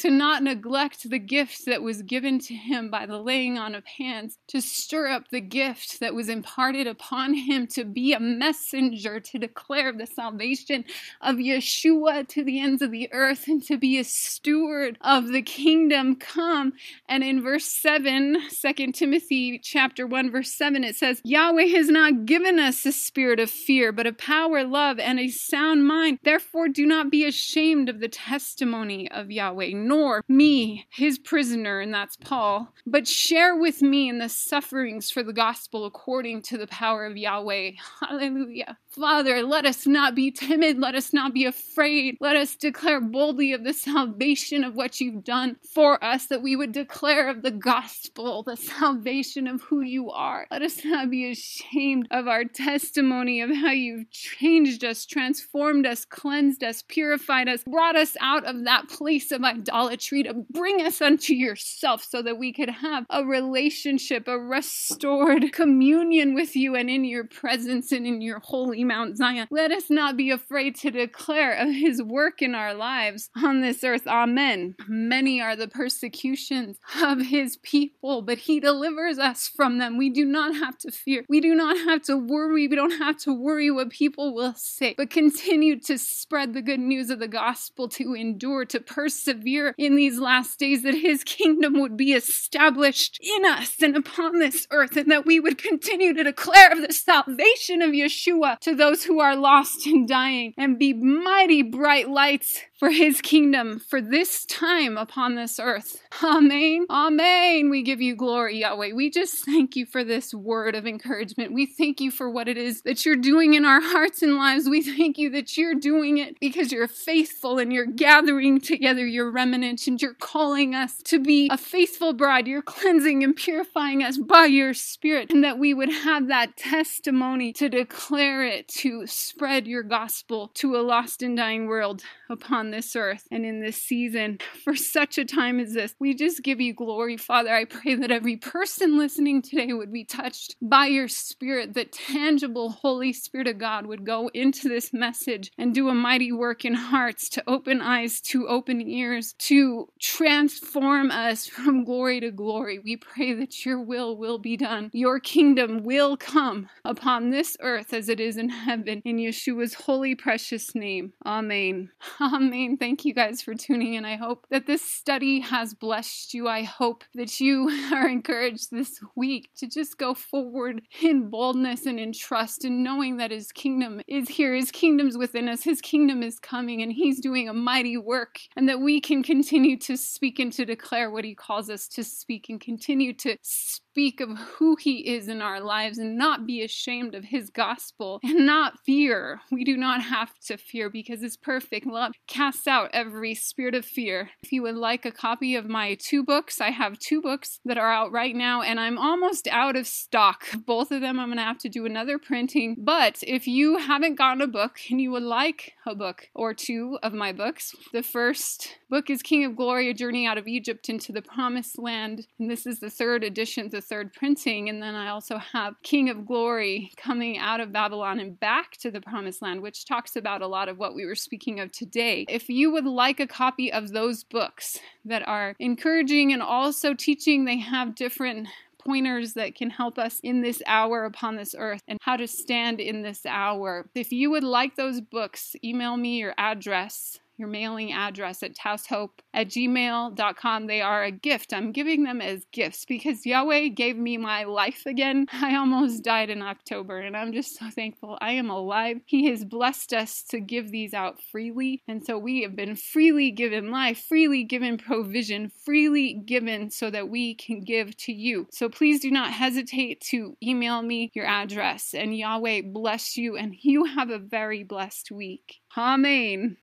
to 0.00 0.10
not 0.10 0.42
neglect 0.42 1.08
the 1.08 1.18
gift 1.18 1.66
that 1.66 1.82
was 1.82 2.02
given 2.02 2.38
to 2.38 2.54
him 2.54 2.90
by 2.90 3.06
the 3.06 3.18
laying 3.18 3.58
on 3.58 3.74
of 3.74 3.84
hands, 3.86 4.38
to 4.48 4.60
stir 4.60 5.08
up 5.08 5.28
the 5.28 5.40
gift 5.40 6.00
that 6.00 6.14
was 6.14 6.28
imparted 6.28 6.86
upon 6.86 7.34
him 7.34 7.66
to 7.66 7.84
be 7.84 8.12
a 8.12 8.20
messenger 8.20 9.20
to 9.20 9.38
declare 9.38 9.92
the 9.92 10.06
salvation 10.06 10.84
of 11.20 11.36
Yeshua 11.36 12.26
to 12.28 12.44
the 12.44 12.60
ends 12.60 12.82
of 12.82 12.90
the 12.90 13.08
earth 13.12 13.46
and 13.46 13.62
to 13.64 13.76
be 13.76 13.98
a 13.98 14.04
steward 14.04 14.98
of 15.00 15.28
the 15.28 15.42
kingdom 15.42 16.16
come. 16.16 16.72
And 17.08 17.22
in 17.22 17.42
verse 17.42 17.66
7, 17.66 18.38
2 18.50 18.92
Timothy 18.92 19.58
chapter 19.58 20.06
1 20.06 20.30
verse 20.30 20.52
7 20.52 20.84
it 20.84 20.96
says, 20.96 21.20
Yahweh 21.24 21.66
has 21.66 21.88
not 21.88 22.26
given 22.26 22.58
us 22.58 22.84
a 22.84 22.92
spirit 22.92 23.38
of 23.38 23.50
fear, 23.50 23.92
but 23.92 24.06
of 24.06 24.18
power, 24.18 24.64
love, 24.64 24.98
and 24.98 25.20
a 25.20 25.28
sound 25.28 25.86
mind. 25.86 26.18
Therefore 26.22 26.68
do 26.74 26.86
not 26.86 27.10
be 27.10 27.24
ashamed 27.24 27.88
of 27.88 28.00
the 28.00 28.08
testimony 28.08 29.10
of 29.10 29.30
Yahweh 29.30 29.70
nor 29.74 30.22
me, 30.28 30.86
his 30.90 31.18
prisoner, 31.18 31.80
and 31.80 31.94
that's 31.94 32.16
Paul, 32.16 32.72
but 32.86 33.08
share 33.08 33.56
with 33.56 33.80
me 33.80 34.08
in 34.08 34.18
the 34.18 34.28
sufferings 34.28 35.10
for 35.10 35.22
the 35.22 35.32
gospel 35.32 35.86
according 35.86 36.42
to 36.42 36.58
the 36.58 36.66
power 36.66 37.06
of 37.06 37.16
Yahweh. 37.16 37.72
Hallelujah. 38.00 38.76
Father, 38.90 39.42
let 39.42 39.66
us 39.66 39.86
not 39.86 40.14
be 40.14 40.30
timid. 40.30 40.78
Let 40.78 40.94
us 40.94 41.12
not 41.12 41.34
be 41.34 41.44
afraid. 41.44 42.16
Let 42.20 42.36
us 42.36 42.54
declare 42.54 43.00
boldly 43.00 43.52
of 43.52 43.64
the 43.64 43.72
salvation 43.72 44.62
of 44.62 44.74
what 44.74 45.00
you've 45.00 45.24
done 45.24 45.56
for 45.72 46.02
us, 46.02 46.26
that 46.26 46.42
we 46.42 46.54
would 46.54 46.72
declare 46.72 47.28
of 47.28 47.42
the 47.42 47.50
gospel, 47.50 48.42
the 48.44 48.56
salvation 48.56 49.46
of 49.46 49.62
who 49.62 49.80
you 49.80 50.10
are. 50.10 50.46
Let 50.50 50.62
us 50.62 50.84
not 50.84 51.10
be 51.10 51.30
ashamed 51.30 52.08
of 52.10 52.28
our 52.28 52.44
testimony 52.44 53.40
of 53.40 53.50
how 53.50 53.70
you've 53.70 54.10
changed 54.10 54.84
us, 54.84 55.04
transformed 55.04 55.86
us, 55.86 56.04
cleansed 56.04 56.63
us, 56.64 56.82
purified 56.82 57.48
us, 57.48 57.62
brought 57.64 57.96
us 57.96 58.16
out 58.20 58.44
of 58.44 58.64
that 58.64 58.88
place 58.88 59.30
of 59.30 59.44
idolatry 59.44 60.22
to 60.22 60.34
bring 60.50 60.80
us 60.80 61.00
unto 61.00 61.34
yourself 61.34 62.02
so 62.02 62.22
that 62.22 62.38
we 62.38 62.52
could 62.52 62.70
have 62.70 63.04
a 63.10 63.24
relationship, 63.24 64.26
a 64.26 64.38
restored 64.38 65.52
communion 65.52 66.34
with 66.34 66.56
you 66.56 66.74
and 66.74 66.90
in 66.90 67.04
your 67.04 67.24
presence 67.24 67.92
and 67.92 68.06
in 68.06 68.20
your 68.20 68.40
holy 68.40 68.84
Mount 68.84 69.16
Zion. 69.16 69.46
Let 69.50 69.70
us 69.70 69.90
not 69.90 70.16
be 70.16 70.30
afraid 70.30 70.74
to 70.76 70.90
declare 70.90 71.52
of 71.52 71.72
his 71.72 72.02
work 72.02 72.42
in 72.42 72.54
our 72.54 72.74
lives 72.74 73.30
on 73.36 73.60
this 73.60 73.84
earth. 73.84 74.06
Amen. 74.06 74.74
Many 74.88 75.40
are 75.40 75.56
the 75.56 75.68
persecutions 75.68 76.78
of 77.02 77.20
his 77.26 77.56
people, 77.58 78.22
but 78.22 78.38
he 78.38 78.60
delivers 78.60 79.18
us 79.18 79.48
from 79.48 79.78
them. 79.78 79.96
We 79.96 80.10
do 80.10 80.24
not 80.24 80.54
have 80.56 80.78
to 80.78 80.90
fear. 80.90 81.24
We 81.28 81.40
do 81.40 81.54
not 81.54 81.76
have 81.78 82.02
to 82.02 82.16
worry. 82.16 82.68
We 82.68 82.76
don't 82.76 82.98
have 82.98 83.18
to 83.18 83.32
worry 83.32 83.70
what 83.70 83.90
people 83.90 84.34
will 84.34 84.54
say, 84.54 84.94
but 84.96 85.10
continue 85.10 85.78
to 85.80 85.98
spread 85.98 86.43
the 86.52 86.62
good 86.62 86.80
news 86.80 87.10
of 87.10 87.18
the 87.18 87.28
gospel, 87.28 87.88
to 87.90 88.14
endure, 88.14 88.64
to 88.66 88.80
persevere 88.80 89.74
in 89.78 89.96
these 89.96 90.18
last 90.18 90.58
days, 90.58 90.82
that 90.82 90.94
his 90.94 91.24
kingdom 91.24 91.80
would 91.80 91.96
be 91.96 92.12
established 92.12 93.18
in 93.20 93.44
us 93.44 93.80
and 93.82 93.96
upon 93.96 94.38
this 94.38 94.66
earth, 94.70 94.96
and 94.96 95.10
that 95.10 95.26
we 95.26 95.40
would 95.40 95.58
continue 95.58 96.12
to 96.12 96.24
declare 96.24 96.72
of 96.72 96.80
the 96.80 96.92
salvation 96.92 97.82
of 97.82 97.90
Yeshua 97.90 98.58
to 98.60 98.74
those 98.74 99.04
who 99.04 99.20
are 99.20 99.36
lost 99.36 99.86
and 99.86 100.06
dying, 100.06 100.52
and 100.56 100.78
be 100.78 100.92
mighty 100.92 101.62
bright 101.62 102.08
lights 102.08 102.60
for 102.84 102.90
his 102.90 103.22
kingdom, 103.22 103.78
for 103.78 104.02
this 104.02 104.44
time 104.44 104.98
upon 104.98 105.36
this 105.36 105.58
earth. 105.58 106.02
Amen. 106.22 106.84
Amen. 106.90 107.70
We 107.70 107.82
give 107.82 108.02
you 108.02 108.14
glory, 108.14 108.58
Yahweh. 108.58 108.92
We 108.92 109.08
just 109.08 109.42
thank 109.42 109.74
you 109.74 109.86
for 109.86 110.04
this 110.04 110.34
word 110.34 110.74
of 110.74 110.86
encouragement. 110.86 111.54
We 111.54 111.64
thank 111.64 111.98
you 111.98 112.10
for 112.10 112.28
what 112.28 112.46
it 112.46 112.58
is 112.58 112.82
that 112.82 113.06
you're 113.06 113.16
doing 113.16 113.54
in 113.54 113.64
our 113.64 113.80
hearts 113.80 114.20
and 114.20 114.34
lives. 114.34 114.68
We 114.68 114.82
thank 114.82 115.16
you 115.16 115.30
that 115.30 115.56
you're 115.56 115.74
doing 115.74 116.18
it 116.18 116.38
because 116.40 116.72
you're 116.72 116.86
faithful 116.86 117.58
and 117.58 117.72
you're 117.72 117.86
gathering 117.86 118.60
together 118.60 119.06
your 119.06 119.30
remnant 119.30 119.86
and 119.86 120.02
you're 120.02 120.12
calling 120.12 120.74
us 120.74 120.98
to 121.04 121.18
be 121.18 121.48
a 121.50 121.56
faithful 121.56 122.12
bride. 122.12 122.46
You're 122.46 122.60
cleansing 122.60 123.24
and 123.24 123.34
purifying 123.34 124.02
us 124.02 124.18
by 124.18 124.44
your 124.44 124.74
spirit, 124.74 125.30
and 125.32 125.42
that 125.42 125.58
we 125.58 125.72
would 125.72 125.90
have 125.90 126.28
that 126.28 126.58
testimony 126.58 127.50
to 127.54 127.70
declare 127.70 128.44
it, 128.44 128.68
to 128.68 129.06
spread 129.06 129.66
your 129.66 129.82
gospel 129.82 130.50
to 130.56 130.76
a 130.76 130.82
lost 130.82 131.22
and 131.22 131.34
dying 131.34 131.66
world 131.66 132.02
upon 132.28 132.73
this 132.74 132.96
earth 132.96 133.26
and 133.30 133.46
in 133.46 133.60
this 133.60 133.76
season 133.76 134.38
for 134.64 134.74
such 134.74 135.18
a 135.18 135.24
time 135.24 135.60
as 135.60 135.72
this. 135.72 135.94
We 136.00 136.14
just 136.14 136.42
give 136.42 136.60
you 136.60 136.74
glory, 136.74 137.16
Father. 137.16 137.54
I 137.54 137.64
pray 137.64 137.94
that 137.94 138.10
every 138.10 138.36
person 138.36 138.98
listening 138.98 139.42
today 139.42 139.72
would 139.72 139.92
be 139.92 140.04
touched 140.04 140.56
by 140.60 140.86
your 140.86 141.08
spirit, 141.08 141.74
that 141.74 141.92
tangible 141.92 142.70
Holy 142.70 143.12
Spirit 143.12 143.48
of 143.48 143.58
God 143.58 143.86
would 143.86 144.04
go 144.04 144.28
into 144.34 144.68
this 144.68 144.92
message 144.92 145.50
and 145.56 145.74
do 145.74 145.88
a 145.88 145.94
mighty 145.94 146.32
work 146.32 146.64
in 146.64 146.74
hearts 146.74 147.28
to 147.30 147.44
open 147.46 147.80
eyes, 147.80 148.20
to 148.22 148.48
open 148.48 148.80
ears, 148.80 149.34
to 149.38 149.88
transform 150.00 151.10
us 151.10 151.46
from 151.54 151.84
glory 151.84 152.20
to 152.20 152.30
glory. 152.30 152.78
We 152.78 152.96
pray 152.96 153.32
that 153.34 153.64
your 153.64 153.80
will 153.80 154.16
will 154.16 154.38
be 154.38 154.56
done. 154.56 154.90
Your 154.92 155.20
kingdom 155.20 155.84
will 155.84 156.16
come 156.16 156.68
upon 156.84 157.30
this 157.30 157.56
earth 157.60 157.92
as 157.92 158.08
it 158.08 158.20
is 158.20 158.36
in 158.36 158.48
heaven. 158.48 159.02
In 159.04 159.16
Yeshua's 159.16 159.74
holy, 159.74 160.14
precious 160.14 160.74
name. 160.74 161.12
Amen. 161.24 161.90
Amen. 162.20 162.53
Thank 162.78 163.04
you 163.04 163.12
guys 163.12 163.42
for 163.42 163.54
tuning 163.54 163.94
in. 163.94 164.04
I 164.04 164.14
hope 164.14 164.46
that 164.50 164.66
this 164.66 164.80
study 164.80 165.40
has 165.40 165.74
blessed 165.74 166.34
you. 166.34 166.46
I 166.46 166.62
hope 166.62 167.02
that 167.14 167.40
you 167.40 167.68
are 167.92 168.08
encouraged 168.08 168.70
this 168.70 169.00
week 169.16 169.50
to 169.56 169.66
just 169.66 169.98
go 169.98 170.14
forward 170.14 170.82
in 171.02 171.30
boldness 171.30 171.84
and 171.86 171.98
in 171.98 172.12
trust 172.12 172.64
and 172.64 172.84
knowing 172.84 173.16
that 173.16 173.32
His 173.32 173.50
kingdom 173.50 174.00
is 174.06 174.28
here. 174.28 174.54
His 174.54 174.70
kingdom's 174.70 175.18
within 175.18 175.48
us. 175.48 175.64
His 175.64 175.80
kingdom 175.80 176.22
is 176.22 176.38
coming 176.38 176.80
and 176.80 176.92
He's 176.92 177.20
doing 177.20 177.48
a 177.48 177.54
mighty 177.54 177.96
work 177.96 178.38
and 178.56 178.68
that 178.68 178.80
we 178.80 179.00
can 179.00 179.24
continue 179.24 179.76
to 179.80 179.96
speak 179.96 180.38
and 180.38 180.52
to 180.52 180.64
declare 180.64 181.10
what 181.10 181.24
He 181.24 181.34
calls 181.34 181.68
us 181.68 181.88
to 181.88 182.04
speak 182.04 182.48
and 182.48 182.60
continue 182.60 183.12
to 183.14 183.36
speak 183.42 183.83
of 183.96 184.36
who 184.58 184.76
He 184.76 185.14
is 185.14 185.28
in 185.28 185.40
our 185.40 185.60
lives 185.60 185.98
and 185.98 186.18
not 186.18 186.46
be 186.46 186.62
ashamed 186.62 187.14
of 187.14 187.24
His 187.24 187.48
gospel 187.48 188.18
and 188.24 188.44
not 188.44 188.80
fear. 188.84 189.40
We 189.52 189.62
do 189.62 189.76
not 189.76 190.02
have 190.02 190.36
to 190.46 190.56
fear 190.56 190.90
because 190.90 191.22
His 191.22 191.36
perfect 191.36 191.86
love 191.86 192.12
casts 192.26 192.66
out 192.66 192.90
every 192.92 193.34
spirit 193.34 193.74
of 193.74 193.84
fear. 193.84 194.30
If 194.42 194.50
you 194.50 194.62
would 194.62 194.74
like 194.74 195.06
a 195.06 195.12
copy 195.12 195.54
of 195.54 195.66
my 195.66 195.94
two 195.94 196.24
books, 196.24 196.60
I 196.60 196.70
have 196.70 196.98
two 196.98 197.22
books 197.22 197.60
that 197.64 197.78
are 197.78 197.92
out 197.92 198.10
right 198.10 198.34
now 198.34 198.62
and 198.62 198.80
I'm 198.80 198.98
almost 198.98 199.46
out 199.48 199.76
of 199.76 199.86
stock. 199.86 200.44
Both 200.66 200.90
of 200.90 201.00
them, 201.00 201.20
I'm 201.20 201.28
going 201.28 201.38
to 201.38 201.44
have 201.44 201.58
to 201.58 201.68
do 201.68 201.86
another 201.86 202.18
printing. 202.18 202.76
But 202.78 203.18
if 203.22 203.46
you 203.46 203.78
haven't 203.78 204.16
gotten 204.16 204.42
a 204.42 204.48
book 204.48 204.78
and 204.90 205.00
you 205.00 205.12
would 205.12 205.22
like 205.22 205.74
a 205.86 205.94
book 205.94 206.30
or 206.34 206.52
two 206.52 206.98
of 207.02 207.12
my 207.12 207.32
books, 207.32 207.74
the 207.92 208.02
first 208.02 208.76
book 208.90 209.08
is 209.08 209.22
King 209.22 209.44
of 209.44 209.56
Glory, 209.56 209.88
A 209.88 209.94
Journey 209.94 210.26
Out 210.26 210.38
of 210.38 210.48
Egypt 210.48 210.88
into 210.88 211.12
the 211.12 211.22
Promised 211.22 211.78
Land. 211.78 212.26
And 212.38 212.50
this 212.50 212.66
is 212.66 212.80
the 212.80 212.90
third 212.90 213.22
edition, 213.22 213.68
the 213.70 213.83
third 213.84 214.12
printing. 214.12 214.68
And 214.68 214.82
then 214.82 214.94
I 214.94 215.08
also 215.08 215.38
have 215.38 215.74
King 215.82 216.10
of 216.10 216.26
Glory 216.26 216.90
coming 216.96 217.38
out 217.38 217.60
of 217.60 217.72
Babylon 217.72 218.20
and 218.20 218.38
back 218.38 218.76
to 218.78 218.90
the 218.90 219.00
Promised 219.00 219.42
Land, 219.42 219.62
which 219.62 219.86
talks 219.86 220.16
about 220.16 220.42
a 220.42 220.46
lot 220.46 220.68
of 220.68 220.78
what 220.78 220.94
we 220.94 221.06
were 221.06 221.14
speaking 221.14 221.60
of 221.60 221.72
today. 221.72 222.24
If 222.28 222.48
you 222.48 222.72
would 222.72 222.86
like 222.86 223.20
a 223.20 223.26
copy 223.26 223.72
of 223.72 223.90
those 223.90 224.24
books 224.24 224.78
that 225.04 225.26
are 225.26 225.54
encouraging 225.58 226.32
and 226.32 226.42
also 226.42 226.94
teaching, 226.94 227.44
they 227.44 227.58
have 227.58 227.94
different 227.94 228.48
pointers 228.84 229.34
that 229.34 229.54
can 229.54 229.70
help 229.70 229.98
us 229.98 230.20
in 230.22 230.42
this 230.42 230.62
hour 230.66 231.04
upon 231.04 231.36
this 231.36 231.54
earth 231.56 231.80
and 231.88 231.98
how 232.02 232.16
to 232.16 232.26
stand 232.26 232.80
in 232.80 233.02
this 233.02 233.24
hour. 233.26 233.88
If 233.94 234.12
you 234.12 234.30
would 234.30 234.44
like 234.44 234.76
those 234.76 235.00
books, 235.00 235.56
email 235.64 235.96
me 235.96 236.18
your 236.18 236.34
address 236.36 237.18
your 237.36 237.48
mailing 237.48 237.92
address 237.92 238.42
at 238.42 238.56
taoshope 238.56 239.20
at 239.32 239.48
gmail.com. 239.48 240.66
They 240.66 240.80
are 240.80 241.04
a 241.04 241.10
gift. 241.10 241.52
I'm 241.52 241.72
giving 241.72 242.04
them 242.04 242.20
as 242.20 242.44
gifts 242.52 242.84
because 242.84 243.26
Yahweh 243.26 243.68
gave 243.68 243.96
me 243.96 244.16
my 244.16 244.44
life 244.44 244.82
again. 244.86 245.26
I 245.32 245.56
almost 245.56 246.04
died 246.04 246.30
in 246.30 246.42
October 246.42 246.98
and 246.98 247.16
I'm 247.16 247.32
just 247.32 247.58
so 247.58 247.70
thankful 247.70 248.18
I 248.20 248.32
am 248.32 248.50
alive. 248.50 248.98
He 249.06 249.28
has 249.30 249.44
blessed 249.44 249.92
us 249.92 250.22
to 250.30 250.40
give 250.40 250.70
these 250.70 250.94
out 250.94 251.20
freely. 251.20 251.82
And 251.88 252.04
so 252.04 252.18
we 252.18 252.42
have 252.42 252.54
been 252.54 252.76
freely 252.76 253.30
given 253.30 253.70
life, 253.70 254.04
freely 254.08 254.44
given 254.44 254.78
provision, 254.78 255.50
freely 255.64 256.14
given 256.14 256.70
so 256.70 256.90
that 256.90 257.08
we 257.08 257.34
can 257.34 257.60
give 257.60 257.96
to 257.98 258.12
you. 258.12 258.46
So 258.50 258.68
please 258.68 259.00
do 259.00 259.10
not 259.10 259.32
hesitate 259.32 260.00
to 260.10 260.36
email 260.42 260.82
me 260.82 261.10
your 261.14 261.26
address 261.26 261.94
and 261.94 262.16
Yahweh 262.16 262.62
bless 262.66 263.16
you 263.16 263.36
and 263.36 263.54
you 263.62 263.84
have 263.84 264.10
a 264.10 264.18
very 264.18 264.62
blessed 264.62 265.10
week. 265.10 265.60
Amen. 265.76 266.52